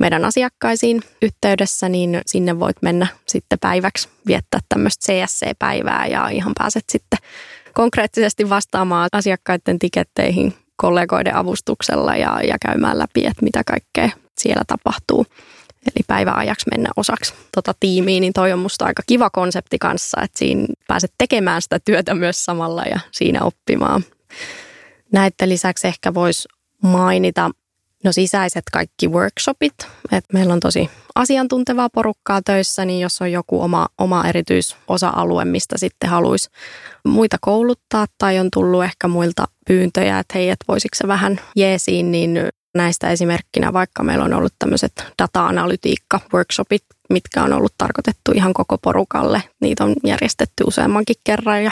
meidän 0.00 0.24
asiakkaisiin 0.24 1.02
yhteydessä, 1.22 1.88
niin 1.88 2.20
sinne 2.26 2.60
voit 2.60 2.76
mennä 2.82 3.06
sitten 3.28 3.58
päiväksi 3.58 4.08
viettää 4.26 4.60
tämmöistä 4.68 5.12
CSC-päivää 5.12 6.06
ja 6.06 6.28
ihan 6.28 6.52
pääset 6.58 6.84
sitten 6.92 7.18
konkreettisesti 7.74 8.48
vastaamaan 8.50 9.08
asiakkaiden 9.12 9.78
tiketteihin 9.78 10.54
kollegoiden 10.76 11.36
avustuksella 11.36 12.16
ja, 12.16 12.40
ja 12.42 12.56
käymään 12.66 12.98
läpi, 12.98 13.26
että 13.26 13.42
mitä 13.42 13.62
kaikkea 13.66 14.10
siellä 14.40 14.62
tapahtuu 14.66 15.26
eli 15.86 16.04
päiväajaksi 16.06 16.66
mennä 16.70 16.90
osaksi 16.96 17.34
tota 17.54 17.74
tiimiä, 17.80 18.20
niin 18.20 18.32
toi 18.32 18.52
on 18.52 18.58
musta 18.58 18.84
aika 18.84 19.02
kiva 19.06 19.30
konsepti 19.30 19.78
kanssa, 19.78 20.22
että 20.22 20.38
siinä 20.38 20.66
pääset 20.88 21.12
tekemään 21.18 21.62
sitä 21.62 21.78
työtä 21.84 22.14
myös 22.14 22.44
samalla 22.44 22.82
ja 22.82 23.00
siinä 23.12 23.40
oppimaan. 23.42 24.04
Näiden 25.12 25.48
lisäksi 25.48 25.88
ehkä 25.88 26.14
voisi 26.14 26.48
mainita 26.82 27.50
no 28.04 28.12
sisäiset 28.12 28.64
kaikki 28.72 29.08
workshopit. 29.08 29.74
Et 30.12 30.24
meillä 30.32 30.52
on 30.52 30.60
tosi 30.60 30.90
asiantuntevaa 31.14 31.90
porukkaa 31.90 32.40
töissä, 32.44 32.84
niin 32.84 33.00
jos 33.00 33.22
on 33.22 33.32
joku 33.32 33.62
oma, 33.62 33.88
oma 33.98 34.28
erityisosa-alue, 34.28 35.44
mistä 35.44 35.78
sitten 35.78 36.10
haluaisi 36.10 36.50
muita 37.04 37.36
kouluttaa 37.40 38.06
tai 38.18 38.38
on 38.38 38.48
tullut 38.52 38.84
ehkä 38.84 39.08
muilta 39.08 39.44
pyyntöjä, 39.66 40.18
että 40.18 40.38
hei, 40.38 40.50
että 40.50 40.64
voisiko 40.68 40.94
se 40.94 41.08
vähän 41.08 41.40
jeesiin, 41.56 42.10
niin 42.10 42.38
Näistä 42.74 43.10
esimerkkinä 43.10 43.72
vaikka 43.72 44.02
meillä 44.02 44.24
on 44.24 44.34
ollut 44.34 44.54
tämmöiset 44.58 44.92
data-analytiikka-workshopit, 45.22 46.84
mitkä 47.10 47.42
on 47.42 47.52
ollut 47.52 47.74
tarkoitettu 47.78 48.32
ihan 48.34 48.54
koko 48.54 48.78
porukalle. 48.78 49.42
Niitä 49.60 49.84
on 49.84 49.94
järjestetty 50.04 50.64
useammankin 50.66 51.16
kerran 51.24 51.64
ja 51.64 51.70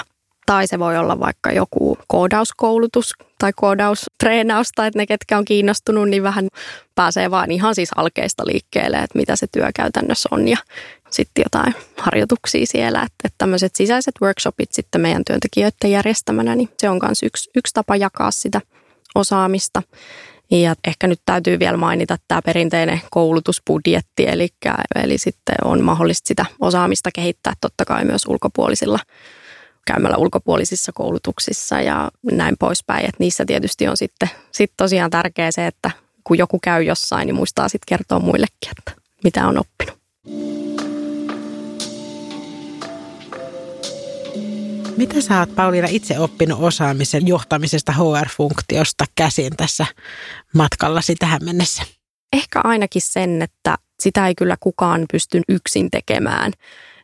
tai 0.49 0.67
se 0.67 0.79
voi 0.79 0.97
olla 0.97 1.21
vaikka 1.21 1.53
joku 1.53 1.99
koodauskoulutus 2.07 3.13
tai 3.39 3.53
koodaustreenaus, 3.57 4.69
tai 4.75 4.87
että 4.87 4.99
ne, 4.99 5.07
ketkä 5.07 5.39
on 5.39 5.45
kiinnostunut, 5.45 6.09
niin 6.09 6.23
vähän 6.23 6.49
pääsee 6.95 7.31
vaan 7.31 7.51
ihan 7.51 7.75
siis 7.75 7.89
alkeista 7.97 8.47
liikkeelle, 8.47 8.97
että 8.97 9.19
mitä 9.19 9.37
se 9.37 9.47
työ 9.53 9.71
käytännössä 9.75 10.29
on 10.33 10.49
ja 10.49 10.57
sitten 11.11 11.43
jotain 11.43 11.75
harjoituksia 11.99 12.67
siellä. 12.67 12.99
Että, 13.03 13.15
että 13.25 13.35
tämmöiset 13.39 13.75
sisäiset 13.75 14.15
workshopit 14.23 14.73
sitten 14.73 15.01
meidän 15.01 15.23
työntekijöiden 15.27 15.91
järjestämänä, 15.91 16.55
niin 16.55 16.69
se 16.79 16.89
on 16.89 16.99
myös 17.03 17.23
yksi, 17.23 17.51
yksi 17.57 17.75
tapa 17.75 17.97
jakaa 17.97 18.31
sitä 18.31 18.61
osaamista. 19.15 19.83
Ja 20.51 20.75
ehkä 20.87 21.07
nyt 21.07 21.21
täytyy 21.27 21.59
vielä 21.59 21.77
mainita 21.77 22.17
tämä 22.29 22.43
perinteinen 22.43 23.01
koulutusbudjetti, 23.11 24.29
eli, 24.29 24.49
eli 24.95 25.19
sitten 25.19 25.57
on 25.65 25.83
mahdollista 25.83 26.29
sitä 26.29 26.47
osaamista 26.61 27.11
kehittää 27.15 27.53
totta 27.61 27.85
kai 27.85 28.05
myös 28.05 28.27
ulkopuolisilla 28.29 28.99
käymällä 29.87 30.17
ulkopuolisissa 30.17 30.93
koulutuksissa 30.93 31.81
ja 31.81 32.11
näin 32.33 32.55
poispäin. 32.59 33.05
Et 33.05 33.19
niissä 33.19 33.45
tietysti 33.45 33.89
on 33.89 33.97
sitten 33.97 34.31
sit 34.53 34.73
tosiaan 34.77 35.11
tärkeää 35.11 35.51
se, 35.51 35.67
että 35.67 35.91
kun 36.25 36.39
joku 36.39 36.59
käy 36.59 36.83
jossain, 36.83 37.27
niin 37.27 37.37
muistaa 37.37 37.69
sitten 37.69 37.99
kertoa 37.99 38.19
muillekin, 38.19 38.71
että 38.79 38.93
mitä 39.25 39.47
on 39.47 39.59
oppinut. 39.59 39.99
Mitä 44.99 45.21
sä 45.21 45.39
oot 45.39 45.55
Pauliina 45.55 45.89
itse 45.91 46.19
oppinut 46.19 46.59
osaamisen 46.63 47.27
johtamisesta 47.27 47.93
HR-funktiosta 47.93 49.05
käsin 49.15 49.57
tässä 49.57 49.87
matkallasi 50.55 51.15
tähän 51.15 51.45
mennessä? 51.45 51.83
Ehkä 52.33 52.61
ainakin 52.65 53.03
sen, 53.03 53.43
että 53.43 53.77
sitä 54.01 54.27
ei 54.27 54.35
kyllä 54.35 54.57
kukaan 54.61 55.05
pysty 55.13 55.41
yksin 55.49 55.91
tekemään. 55.91 56.53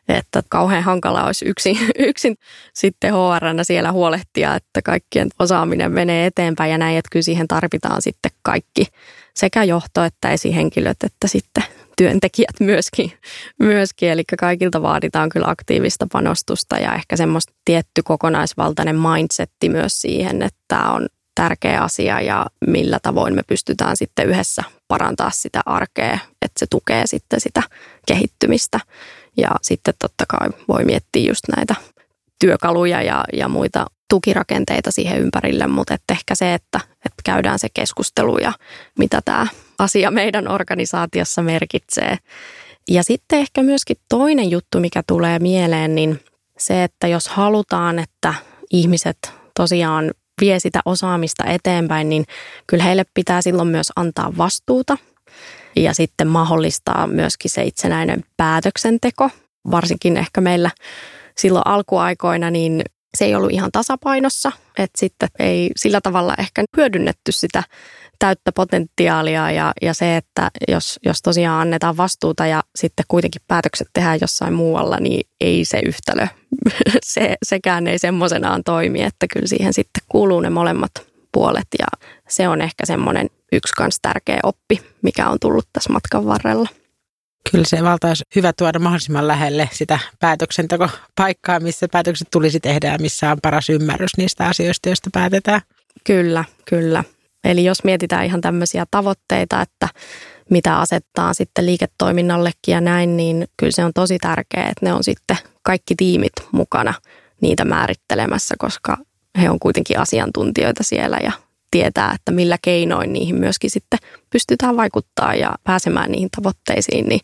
että 0.09 0.43
kauhean 0.49 0.83
hankala 0.83 1.25
olisi 1.25 1.45
yksin, 1.45 1.77
yksin 2.09 2.35
sitten 2.73 3.13
HRnä 3.13 3.63
siellä 3.63 3.91
huolehtia, 3.91 4.55
että 4.55 4.81
kaikkien 4.81 5.29
osaaminen 5.39 5.91
menee 5.91 6.25
eteenpäin 6.25 6.71
ja 6.71 6.77
näin, 6.77 6.97
että 6.97 7.09
kyllä 7.11 7.23
siihen 7.23 7.47
tarvitaan 7.47 8.01
sitten 8.01 8.31
kaikki, 8.43 8.87
sekä 9.33 9.63
johto 9.63 10.03
että 10.03 10.29
esihenkilöt, 10.29 11.03
että 11.03 11.27
sitten 11.27 11.63
työntekijät 11.97 12.59
myöskin, 12.59 13.11
myöskin. 13.59 14.09
Eli 14.09 14.23
kaikilta 14.39 14.81
vaaditaan 14.81 15.29
kyllä 15.29 15.47
aktiivista 15.49 16.07
panostusta 16.11 16.77
ja 16.77 16.93
ehkä 16.95 17.17
semmoista 17.17 17.53
tietty 17.65 18.03
kokonaisvaltainen 18.03 18.95
mindsetti 18.99 19.69
myös 19.69 20.01
siihen, 20.01 20.41
että 20.41 20.59
tämä 20.67 20.91
on 20.91 21.07
tärkeä 21.35 21.81
asia 21.81 22.21
ja 22.21 22.45
millä 22.67 22.99
tavoin 23.01 23.35
me 23.35 23.41
pystytään 23.47 23.97
sitten 23.97 24.29
yhdessä 24.29 24.63
parantaa 24.87 25.29
sitä 25.29 25.61
arkea, 25.65 26.19
että 26.41 26.59
se 26.59 26.65
tukee 26.69 27.07
sitten 27.07 27.41
sitä 27.41 27.63
kehittymistä. 28.07 28.79
Ja 29.37 29.49
sitten 29.61 29.93
totta 29.99 30.23
kai 30.27 30.49
voi 30.67 30.85
miettiä 30.85 31.29
just 31.29 31.43
näitä 31.55 31.75
työkaluja 32.39 33.01
ja, 33.01 33.23
ja 33.33 33.47
muita 33.47 33.85
tukirakenteita 34.09 34.91
siihen 34.91 35.19
ympärille, 35.19 35.67
mutta 35.67 35.93
että 35.93 36.13
ehkä 36.13 36.35
se, 36.35 36.53
että, 36.53 36.79
että 36.95 37.21
käydään 37.23 37.59
se 37.59 37.67
keskustelu 37.73 38.37
ja 38.37 38.53
mitä 38.99 39.21
tämä 39.25 39.47
asia 39.79 40.11
meidän 40.11 40.47
organisaatiossa 40.47 41.41
merkitsee. 41.41 42.17
Ja 42.89 43.03
sitten 43.03 43.39
ehkä 43.39 43.63
myöskin 43.63 43.97
toinen 44.09 44.51
juttu, 44.51 44.79
mikä 44.79 45.03
tulee 45.07 45.39
mieleen, 45.39 45.95
niin 45.95 46.19
se, 46.57 46.83
että 46.83 47.07
jos 47.07 47.27
halutaan, 47.27 47.99
että 47.99 48.33
ihmiset 48.71 49.17
tosiaan 49.55 50.11
vie 50.41 50.59
sitä 50.59 50.79
osaamista 50.85 51.43
eteenpäin, 51.45 52.09
niin 52.09 52.25
kyllä 52.67 52.83
heille 52.83 53.03
pitää 53.13 53.41
silloin 53.41 53.67
myös 53.67 53.91
antaa 53.95 54.33
vastuuta 54.37 54.97
ja 55.75 55.93
sitten 55.93 56.27
mahdollistaa 56.27 57.07
myöskin 57.07 57.51
se 57.51 57.63
itsenäinen 57.63 58.23
päätöksenteko. 58.37 59.29
Varsinkin 59.71 60.17
ehkä 60.17 60.41
meillä 60.41 60.71
silloin 61.37 61.67
alkuaikoina, 61.67 62.51
niin 62.51 62.81
se 63.17 63.25
ei 63.25 63.35
ollut 63.35 63.51
ihan 63.51 63.71
tasapainossa, 63.71 64.51
että 64.77 64.99
sitten 64.99 65.29
ei 65.39 65.71
sillä 65.75 66.01
tavalla 66.01 66.33
ehkä 66.37 66.63
hyödynnetty 66.77 67.31
sitä 67.31 67.63
täyttä 68.19 68.51
potentiaalia 68.51 69.51
ja, 69.51 69.73
ja 69.81 69.93
se, 69.93 70.17
että 70.17 70.51
jos, 70.67 70.99
jos 71.05 71.21
tosiaan 71.21 71.61
annetaan 71.61 71.97
vastuuta 71.97 72.47
ja 72.47 72.63
sitten 72.75 73.05
kuitenkin 73.07 73.41
päätökset 73.47 73.87
tehdään 73.93 74.17
jossain 74.21 74.53
muualla, 74.53 74.97
niin 74.99 75.27
ei 75.41 75.65
se 75.65 75.79
yhtälö, 75.85 76.27
se, 77.03 77.35
sekään 77.43 77.87
ei 77.87 77.99
semmoisenaan 77.99 78.63
toimi, 78.63 79.03
että 79.03 79.25
kyllä 79.33 79.47
siihen 79.47 79.73
sitten 79.73 80.03
kuuluu 80.09 80.39
ne 80.39 80.49
molemmat 80.49 80.91
puolet 81.31 81.67
ja 81.79 81.85
se 82.29 82.47
on 82.47 82.61
ehkä 82.61 82.85
semmoinen 82.85 83.29
yksi 83.51 83.73
kans 83.73 83.99
tärkeä 84.01 84.39
oppi, 84.43 84.81
mikä 85.01 85.29
on 85.29 85.37
tullut 85.41 85.67
tässä 85.73 85.93
matkan 85.93 86.25
varrella. 86.25 86.69
Kyllä 87.51 87.65
se 87.65 87.83
valta 87.83 88.07
olisi 88.07 88.23
hyvä 88.35 88.53
tuoda 88.53 88.79
mahdollisimman 88.79 89.27
lähelle 89.27 89.69
sitä 89.71 89.99
päätöksentekopaikkaa, 90.19 91.59
missä 91.59 91.87
päätökset 91.91 92.27
tulisi 92.31 92.59
tehdä 92.59 92.91
ja 92.91 92.97
missä 92.97 93.31
on 93.31 93.37
paras 93.41 93.69
ymmärrys 93.69 94.17
niistä 94.17 94.45
asioista, 94.45 94.89
joista 94.89 95.09
päätetään. 95.13 95.61
Kyllä, 96.03 96.45
kyllä. 96.69 97.03
Eli 97.45 97.63
jos 97.63 97.83
mietitään 97.83 98.25
ihan 98.25 98.41
tämmöisiä 98.41 98.85
tavoitteita, 98.91 99.61
että 99.61 99.89
mitä 100.49 100.79
asettaa 100.79 101.33
sitten 101.33 101.65
liiketoiminnallekin 101.65 102.71
ja 102.71 102.81
näin, 102.81 103.17
niin 103.17 103.47
kyllä 103.57 103.71
se 103.71 103.85
on 103.85 103.91
tosi 103.93 104.17
tärkeää, 104.17 104.69
että 104.69 104.85
ne 104.85 104.93
on 104.93 105.03
sitten 105.03 105.37
kaikki 105.63 105.95
tiimit 105.97 106.33
mukana 106.51 106.93
niitä 107.41 107.65
määrittelemässä, 107.65 108.55
koska 108.57 108.97
he 109.41 109.49
on 109.49 109.59
kuitenkin 109.59 109.99
asiantuntijoita 109.99 110.83
siellä 110.83 111.17
ja 111.23 111.31
tietää, 111.71 112.11
että 112.15 112.31
millä 112.31 112.57
keinoin 112.61 113.13
niihin 113.13 113.35
myöskin 113.35 113.69
sitten 113.69 113.99
pystytään 114.29 114.77
vaikuttaa 114.77 115.35
ja 115.35 115.55
pääsemään 115.63 116.11
niihin 116.11 116.29
tavoitteisiin, 116.37 117.05
niin 117.05 117.21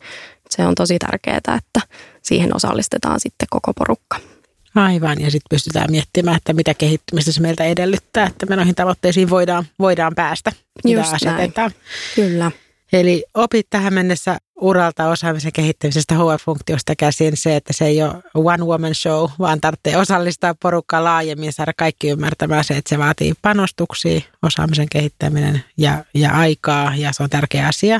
se 0.50 0.66
on 0.66 0.76
tosi 0.76 1.00
tärkeää, 1.00 1.38
että 1.38 1.82
siihen 2.22 2.56
osallistetaan 2.56 3.20
sitten 3.20 3.48
koko 3.50 3.74
porukka. 3.74 4.31
Aivan, 4.76 5.22
ja 5.22 5.32
sitten 5.32 5.50
pystytään 5.50 5.92
miettimään, 5.92 6.38
että 6.38 6.54
mitä 6.54 6.74
kehittymistä 6.74 7.32
se 7.32 7.42
meiltä 7.42 7.64
edellyttää, 7.64 8.28
että 8.28 8.46
me 8.46 8.56
noihin 8.56 8.76
tavoitteisiin 8.76 9.30
voidaan, 9.30 9.66
voidaan 9.80 10.16
päästä, 10.16 10.52
mitä 10.84 11.00
Just 11.00 11.14
asetetaan. 11.14 11.72
Näin. 11.72 11.84
Kyllä. 12.16 12.52
Eli 12.94 13.24
opit 13.34 13.68
tähän 13.70 13.94
mennessä 13.94 14.38
uralta 14.62 15.10
osaamisen 15.10 15.52
kehittämisestä 15.52 16.16
HR-funktiosta 16.16 16.96
käsin 16.98 17.38
se, 17.38 17.56
että 17.56 17.74
se 17.74 17.86
ei 17.86 18.04
ole 18.04 18.24
one 18.34 18.64
woman 18.64 18.96
show, 18.96 19.30
vaan 19.40 19.62
tarvitsee 19.62 19.98
osallistaa 19.98 20.56
porukkaa 20.62 21.04
laajemmin, 21.04 21.54
saada 21.54 21.74
kaikki 21.78 22.10
ymmärtämään 22.10 22.64
se, 22.64 22.78
että 22.78 22.90
se 22.90 22.98
vaatii 22.98 23.34
panostuksia, 23.42 24.22
osaamisen 24.44 24.90
kehittäminen 24.90 25.64
ja, 25.78 26.06
ja 26.14 26.32
aikaa 26.32 26.96
ja 26.96 27.14
se 27.14 27.24
on 27.24 27.30
tärkeä 27.30 27.68
asia. 27.68 28.00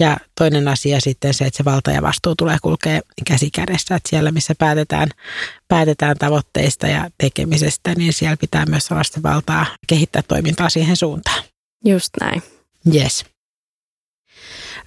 Ja 0.00 0.16
toinen 0.38 0.68
asia 0.68 1.00
sitten 1.00 1.34
se, 1.34 1.44
että 1.44 1.56
se 1.56 1.64
valta 1.64 1.90
ja 1.90 2.02
vastuu 2.02 2.34
tulee 2.36 2.56
kulkea 2.62 3.00
käsi 3.26 3.50
kädessä, 3.50 3.94
että 3.94 4.08
siellä 4.08 4.32
missä 4.32 4.54
päätetään, 4.58 5.08
päätetään 5.68 6.16
tavoitteista 6.18 6.86
ja 6.86 7.10
tekemisestä, 7.18 7.94
niin 7.94 8.12
siellä 8.12 8.36
pitää 8.36 8.66
myös 8.66 8.92
olla 8.92 9.04
sitä 9.04 9.22
valtaa 9.22 9.66
kehittää 9.86 10.22
toimintaa 10.28 10.70
siihen 10.70 10.96
suuntaan. 10.96 11.44
Just 11.84 12.10
näin. 12.20 12.42
Yes. 12.94 13.24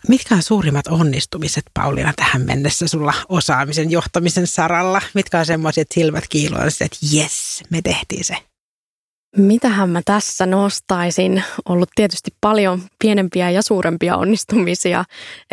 Mitkä 0.07 0.35
on 0.35 0.43
suurimmat 0.43 0.87
onnistumiset, 0.87 1.63
Pauliina, 1.73 2.13
tähän 2.15 2.41
mennessä 2.41 2.87
sulla 2.87 3.13
osaamisen 3.29 3.91
johtamisen 3.91 4.47
saralla? 4.47 5.01
Mitkä 5.13 5.39
on 5.39 5.45
semmoiset 5.45 5.87
silmät 5.93 6.23
kiiloiset, 6.29 6.81
että 6.81 6.97
jes, 7.11 7.63
me 7.69 7.81
tehtiin 7.81 8.23
se? 8.25 8.35
Mitähän 9.37 9.89
mä 9.89 10.01
tässä 10.05 10.45
nostaisin? 10.45 11.43
Ollut 11.69 11.89
tietysti 11.95 12.31
paljon 12.41 12.81
pienempiä 12.99 13.49
ja 13.49 13.61
suurempia 13.61 14.17
onnistumisia. 14.17 15.05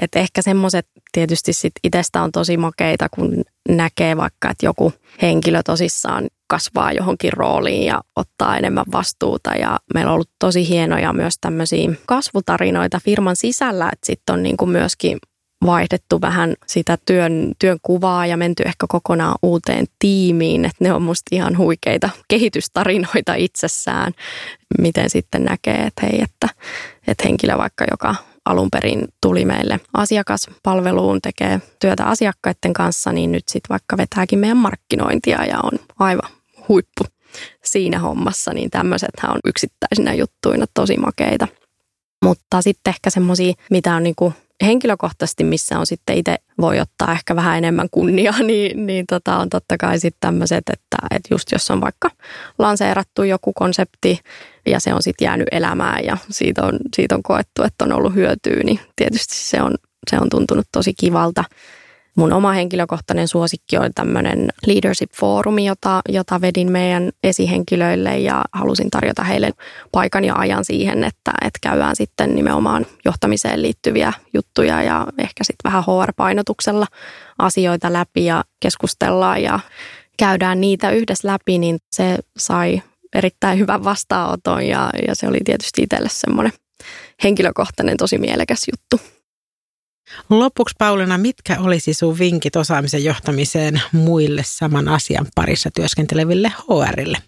Että 0.03 0.19
ehkä 0.19 0.43
semmoiset 0.43 0.87
tietysti 1.13 1.53
sit 1.53 1.73
itsestä 1.85 2.23
on 2.23 2.33
tosi 2.33 2.57
makeita, 2.57 3.09
kun 3.09 3.45
näkee 3.69 4.17
vaikka, 4.17 4.51
että 4.51 4.67
joku 4.67 4.93
henkilö 5.23 5.63
tosissaan 5.63 6.29
kasvaa 6.47 6.93
johonkin 6.93 7.33
rooliin 7.33 7.87
ja 7.87 8.01
ottaa 8.17 8.59
enemmän 8.59 8.85
vastuuta. 8.93 9.51
Ja 9.55 9.79
meillä 9.95 10.11
on 10.11 10.15
ollut 10.15 10.31
tosi 10.39 10.69
hienoja 10.69 11.13
myös 11.13 11.35
tämmöisiä 11.41 11.91
kasvutarinoita 12.07 13.01
firman 13.05 13.37
sisällä, 13.37 13.89
että 13.93 14.07
sitten 14.07 14.33
on 14.33 14.43
niin 14.43 14.57
kuin 14.57 14.71
myöskin 14.71 15.19
vaihdettu 15.67 16.21
vähän 16.21 16.55
sitä 16.67 16.99
työn, 17.07 17.53
työn 17.59 17.79
kuvaa 17.83 18.27
ja 18.27 18.37
menty 18.37 18.63
ehkä 18.63 18.87
kokonaan 18.89 19.35
uuteen 19.43 19.87
tiimiin. 19.99 20.65
Että 20.65 20.85
ne 20.85 20.93
on 20.93 21.03
musta 21.03 21.29
ihan 21.33 21.59
huikeita 21.59 22.11
kehitystarinoita 22.29 23.35
itsessään, 23.35 24.13
miten 24.79 25.11
sitten 25.11 25.45
näkee, 25.45 25.87
että 25.87 26.07
hei, 26.07 26.23
että, 26.23 26.49
että 27.07 27.25
henkilö 27.25 27.59
vaikka, 27.59 27.85
joka 27.91 28.15
alun 28.45 28.71
perin 28.71 29.09
tuli 29.21 29.45
meille 29.45 29.81
asiakaspalveluun, 29.95 31.21
tekee 31.23 31.61
työtä 31.81 32.05
asiakkaiden 32.05 32.73
kanssa, 32.73 33.13
niin 33.13 33.33
nyt 33.33 33.49
sitten 33.49 33.69
vaikka 33.69 33.97
vetääkin 33.97 34.39
meidän 34.39 34.57
markkinointia 34.57 35.45
ja 35.45 35.61
on 35.63 35.79
aivan 35.99 36.31
huippu 36.69 37.05
siinä 37.65 37.99
hommassa, 37.99 38.55
niin 38.55 38.71
tämmöisethän 38.71 39.33
on 39.33 39.41
yksittäisinä 39.45 40.15
juttuina 40.15 40.67
tosi 40.75 40.97
makeita. 40.97 41.49
Mutta 42.25 42.63
sitten 42.63 42.91
ehkä 42.91 43.11
semmoisia, 43.11 43.55
mitä 43.71 43.95
on 43.95 44.03
niinku 44.03 44.33
henkilökohtaisesti, 44.63 45.45
missä 45.45 45.79
on 45.79 45.87
sitten 45.87 46.17
itse 46.17 46.37
voi 46.61 46.81
ottaa 46.81 47.13
ehkä 47.13 47.37
vähän 47.37 47.59
enemmän 47.59 47.89
kunniaa, 47.91 48.43
niin, 48.53 48.87
niin 48.87 49.07
tota 49.07 49.37
on 49.37 49.49
totta 49.51 49.77
kai 49.77 49.99
sitten 49.99 50.21
tämmöiset, 50.21 50.65
että, 50.73 50.97
että 51.11 51.35
just 51.35 51.53
jos 51.53 51.71
on 51.71 51.81
vaikka 51.81 52.11
lanseerattu 52.59 53.23
joku 53.23 53.53
konsepti 53.53 54.21
ja 54.67 54.81
se 54.81 54.95
on 54.95 55.03
sitten 55.03 55.25
jäänyt 55.25 55.49
elämään 55.53 56.05
ja 56.05 56.17
siitä 56.31 56.63
on, 56.63 56.79
siitä 56.97 57.15
on 57.15 57.23
koettu, 57.23 57.63
että 57.63 57.85
on 57.85 57.93
ollut 57.93 58.15
hyötyä, 58.15 58.63
niin 58.65 58.81
tietysti 58.97 59.35
se 59.35 59.63
on, 59.63 59.75
se 60.11 60.19
on 60.21 60.29
tuntunut 60.29 60.67
tosi 60.73 60.95
kivalta. 60.95 61.45
Mun 62.17 62.33
oma 62.33 62.53
henkilökohtainen 62.53 63.29
suosikki 63.29 63.79
oli 63.79 63.91
tämmöinen 63.95 64.49
leadership-foorumi, 64.67 65.67
jota, 65.67 66.01
jota 66.09 66.41
vedin 66.41 66.73
meidän 66.73 67.11
esihenkilöille 67.25 68.19
ja 68.19 68.45
halusin 68.53 68.91
tarjota 68.91 69.25
heille 69.25 69.51
paikan 69.93 70.25
ja 70.25 70.35
ajan 70.35 70.65
siihen, 70.65 71.05
että, 71.05 71.33
että 71.41 71.59
käydään 71.63 71.97
sitten 71.97 72.35
nimenomaan 72.35 72.87
johtamiseen 73.05 73.63
liittyviä 73.63 74.13
juttuja 74.35 74.83
ja 74.83 75.07
ehkä 75.19 75.45
sitten 75.45 75.71
vähän 75.73 75.83
HR-painotuksella 75.83 76.87
asioita 77.39 77.93
läpi 77.93 78.25
ja 78.25 78.45
keskustellaan 78.61 79.43
ja 79.43 79.61
käydään 80.17 80.61
niitä 80.61 80.91
yhdessä 80.91 81.29
läpi, 81.29 81.59
niin 81.59 81.79
se 81.93 82.19
sai 82.39 82.83
erittäin 83.15 83.59
hyvän 83.59 83.85
vastaanoton 83.85 84.67
ja, 84.67 84.91
ja 85.09 85.15
se 85.15 85.29
oli 85.29 85.39
tietysti 85.45 85.83
itselle 85.83 86.09
semmoinen 86.13 86.53
henkilökohtainen 87.25 87.97
tosi 87.97 88.19
mielekäs 88.19 88.63
juttu. 88.73 89.20
Lopuksi 90.31 90.75
Paulina, 90.79 91.19
mitkä 91.19 91.61
olisi 91.61 91.95
sun 91.95 92.19
vinkit 92.19 92.57
osaamisen 92.57 93.05
johtamiseen 93.05 93.83
muille 93.93 94.43
saman 94.45 94.89
asian 94.89 95.27
parissa 95.35 95.71
työskenteleville 95.75 96.53
HRille? 96.59 97.19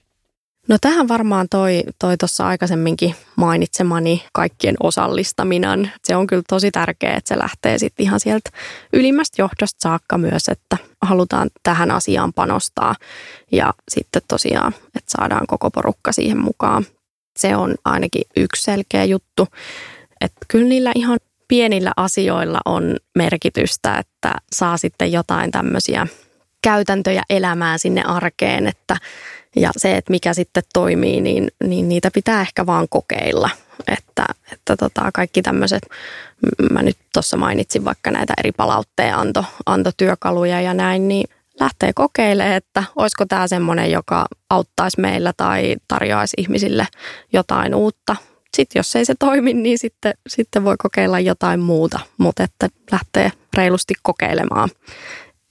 No 0.68 0.76
tähän 0.80 1.08
varmaan 1.08 1.46
toi 1.50 1.82
toi 1.98 2.16
tuossa 2.16 2.46
aikaisemminkin 2.46 3.14
mainitsemani 3.36 4.24
kaikkien 4.32 4.76
osallistaminen. 4.82 5.92
Se 6.04 6.16
on 6.16 6.26
kyllä 6.26 6.42
tosi 6.48 6.70
tärkeää, 6.70 7.16
että 7.16 7.34
se 7.34 7.38
lähtee 7.38 7.78
sitten 7.78 8.04
ihan 8.06 8.20
sieltä 8.20 8.50
ylimmästä 8.92 9.42
johdosta 9.42 9.78
saakka 9.80 10.18
myös, 10.18 10.48
että 10.48 10.76
halutaan 11.02 11.50
tähän 11.62 11.90
asiaan 11.90 12.32
panostaa 12.32 12.94
ja 13.52 13.74
sitten 13.90 14.22
tosiaan, 14.28 14.74
että 14.96 15.10
saadaan 15.18 15.46
koko 15.46 15.70
porukka 15.70 16.12
siihen 16.12 16.38
mukaan. 16.38 16.86
Se 17.38 17.56
on 17.56 17.74
ainakin 17.84 18.22
yksi 18.36 18.62
selkeä 18.62 19.04
juttu, 19.04 19.48
että 20.20 20.46
kyllä 20.48 20.68
niillä 20.68 20.92
ihan 20.94 21.18
pienillä 21.52 21.92
asioilla 21.96 22.58
on 22.64 22.96
merkitystä, 23.14 23.98
että 23.98 24.34
saa 24.52 24.76
sitten 24.76 25.12
jotain 25.12 25.50
tämmöisiä 25.50 26.06
käytäntöjä 26.62 27.22
elämään 27.30 27.78
sinne 27.78 28.02
arkeen, 28.02 28.66
että 28.66 28.96
ja 29.56 29.70
se, 29.76 29.96
että 29.96 30.10
mikä 30.10 30.34
sitten 30.34 30.62
toimii, 30.72 31.20
niin, 31.20 31.50
niin 31.64 31.88
niitä 31.88 32.10
pitää 32.14 32.40
ehkä 32.40 32.66
vaan 32.66 32.86
kokeilla. 32.90 33.50
Että, 33.88 34.24
että 34.52 34.76
tota, 34.76 35.10
kaikki 35.14 35.42
tämmöiset, 35.42 35.82
mä 36.70 36.82
nyt 36.82 36.96
tuossa 37.12 37.36
mainitsin 37.36 37.84
vaikka 37.84 38.10
näitä 38.10 38.34
eri 38.38 38.52
palautteenanto, 38.52 39.44
antotyökaluja 39.66 40.60
ja 40.60 40.74
näin, 40.74 41.08
niin 41.08 41.30
lähtee 41.60 41.92
kokeilemaan, 41.94 42.56
että 42.56 42.84
olisiko 42.96 43.26
tämä 43.26 43.48
semmoinen, 43.48 43.90
joka 43.90 44.26
auttaisi 44.50 45.00
meillä 45.00 45.32
tai 45.36 45.76
tarjoaisi 45.88 46.34
ihmisille 46.38 46.86
jotain 47.32 47.74
uutta. 47.74 48.16
Sitten 48.56 48.80
jos 48.80 48.96
ei 48.96 49.04
se 49.04 49.14
toimi, 49.18 49.54
niin 49.54 49.78
sitten, 49.78 50.14
sitten 50.28 50.64
voi 50.64 50.76
kokeilla 50.78 51.20
jotain 51.20 51.60
muuta, 51.60 52.00
mutta 52.18 52.42
että 52.42 52.68
lähtee 52.92 53.32
reilusti 53.56 53.94
kokeilemaan. 54.02 54.70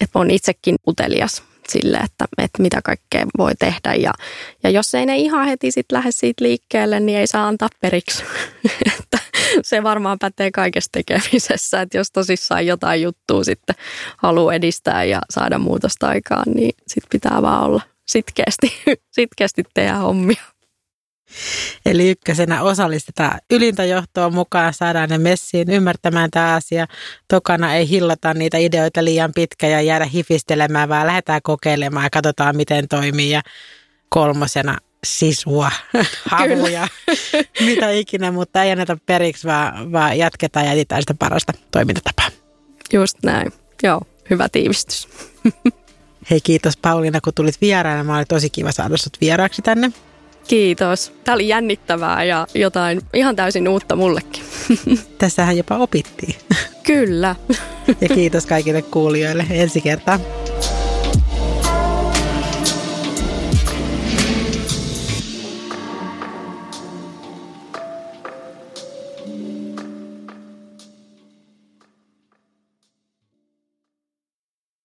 Että 0.02 0.20
on 0.20 0.32
itsekin 0.32 0.76
utelias 0.88 1.44
sille, 1.68 1.98
että, 1.98 2.26
että 2.38 2.62
mitä 2.62 2.82
kaikkea 2.84 3.26
voi 3.38 3.52
tehdä. 3.60 3.94
Ja, 3.94 4.14
ja 4.64 4.70
jos 4.70 4.96
ei 4.96 5.06
ne 5.06 5.18
ihan 5.18 5.48
heti 5.48 5.72
sit 5.72 5.92
lähde 5.92 6.12
siitä 6.12 6.44
liikkeelle, 6.44 7.00
niin 7.00 7.18
ei 7.18 7.28
saa 7.28 7.48
antaa 7.48 7.70
periksi. 7.82 8.24
että 9.00 9.18
se 9.64 9.84
varmaan 9.84 10.20
pätee 10.20 10.52
kaikessa 10.52 10.92
tekemisessä, 10.92 11.82
että 11.82 11.98
jos 11.98 12.12
tosissaan 12.12 12.68
jotain 12.68 13.02
juttua 13.02 13.44
sitten 13.44 13.76
haluaa 14.18 14.54
edistää 14.54 15.04
ja 15.04 15.22
saada 15.30 15.60
muutosta 15.60 16.08
aikaan, 16.08 16.52
niin 16.56 16.76
sit 16.88 17.04
pitää 17.10 17.42
vaan 17.42 17.64
olla 17.64 17.82
sitkeästi, 18.08 18.74
sitkeästi 19.18 19.64
tehdä 19.74 19.96
hommia. 19.96 20.44
Eli 21.86 22.10
ykkösenä 22.10 22.62
osallistetaan 22.62 23.40
ylintä 23.52 23.86
johtoa 23.86 24.30
mukaan, 24.30 24.74
saadaan 24.74 25.10
ne 25.10 25.18
messiin 25.18 25.72
ymmärtämään 25.72 26.32
tämä 26.32 26.54
asia. 26.54 26.86
Tokana 27.28 27.76
ei 27.76 27.90
hillata 27.90 28.34
niitä 28.34 28.58
ideoita 28.58 29.04
liian 29.04 29.32
pitkä 29.36 29.68
ja 29.68 29.82
jäädä 29.82 30.06
hifistelemään, 30.06 30.90
vaan 30.90 31.08
lähdetään 31.08 31.42
kokeilemaan 31.44 32.06
ja 32.06 32.10
katsotaan, 32.10 32.56
miten 32.56 32.88
toimii. 32.88 33.30
Ja 33.30 33.42
kolmosena 34.10 34.78
sisua, 35.04 35.72
havuja, 36.32 36.88
mitä 37.66 37.92
ikinä, 37.92 38.32
mutta 38.32 38.64
ei 38.64 38.72
anneta 38.72 38.98
periksi, 39.06 39.48
vaan, 39.48 39.92
vaan 39.92 40.18
jatketaan 40.18 40.66
ja 40.66 40.72
etsitään 40.72 41.02
sitä 41.02 41.14
parasta 41.14 41.54
toimintatapaa. 41.72 42.30
Just 42.94 43.18
näin. 43.24 43.52
Joo, 43.84 44.02
hyvä 44.30 44.50
tiivistys. 44.50 45.08
Hei 46.30 46.42
kiitos 46.42 46.78
Pauliina, 46.78 47.22
kun 47.22 47.34
tulit 47.34 47.62
vieraana. 47.62 48.04
Mä 48.04 48.18
oli 48.18 48.26
tosi 48.26 48.50
kiva 48.50 48.72
saada 48.72 48.98
sut 48.98 49.18
vieraaksi 49.22 49.62
tänne. 49.62 49.92
Kiitos. 50.52 51.14
Tämä 51.24 51.36
oli 51.36 51.48
jännittävää 51.48 52.24
ja 52.24 52.48
jotain 52.56 53.02
ihan 53.14 53.36
täysin 53.36 53.68
uutta 53.68 53.96
mullekin. 53.96 54.44
Tässähän 55.18 55.58
jopa 55.58 55.78
opittiin. 55.78 56.36
Kyllä. 56.84 57.36
Ja 58.02 58.10
kiitos 58.10 58.46
kaikille 58.46 58.82
kuulijoille 58.82 59.46
ensi 59.50 59.82
kertaa. 59.82 60.20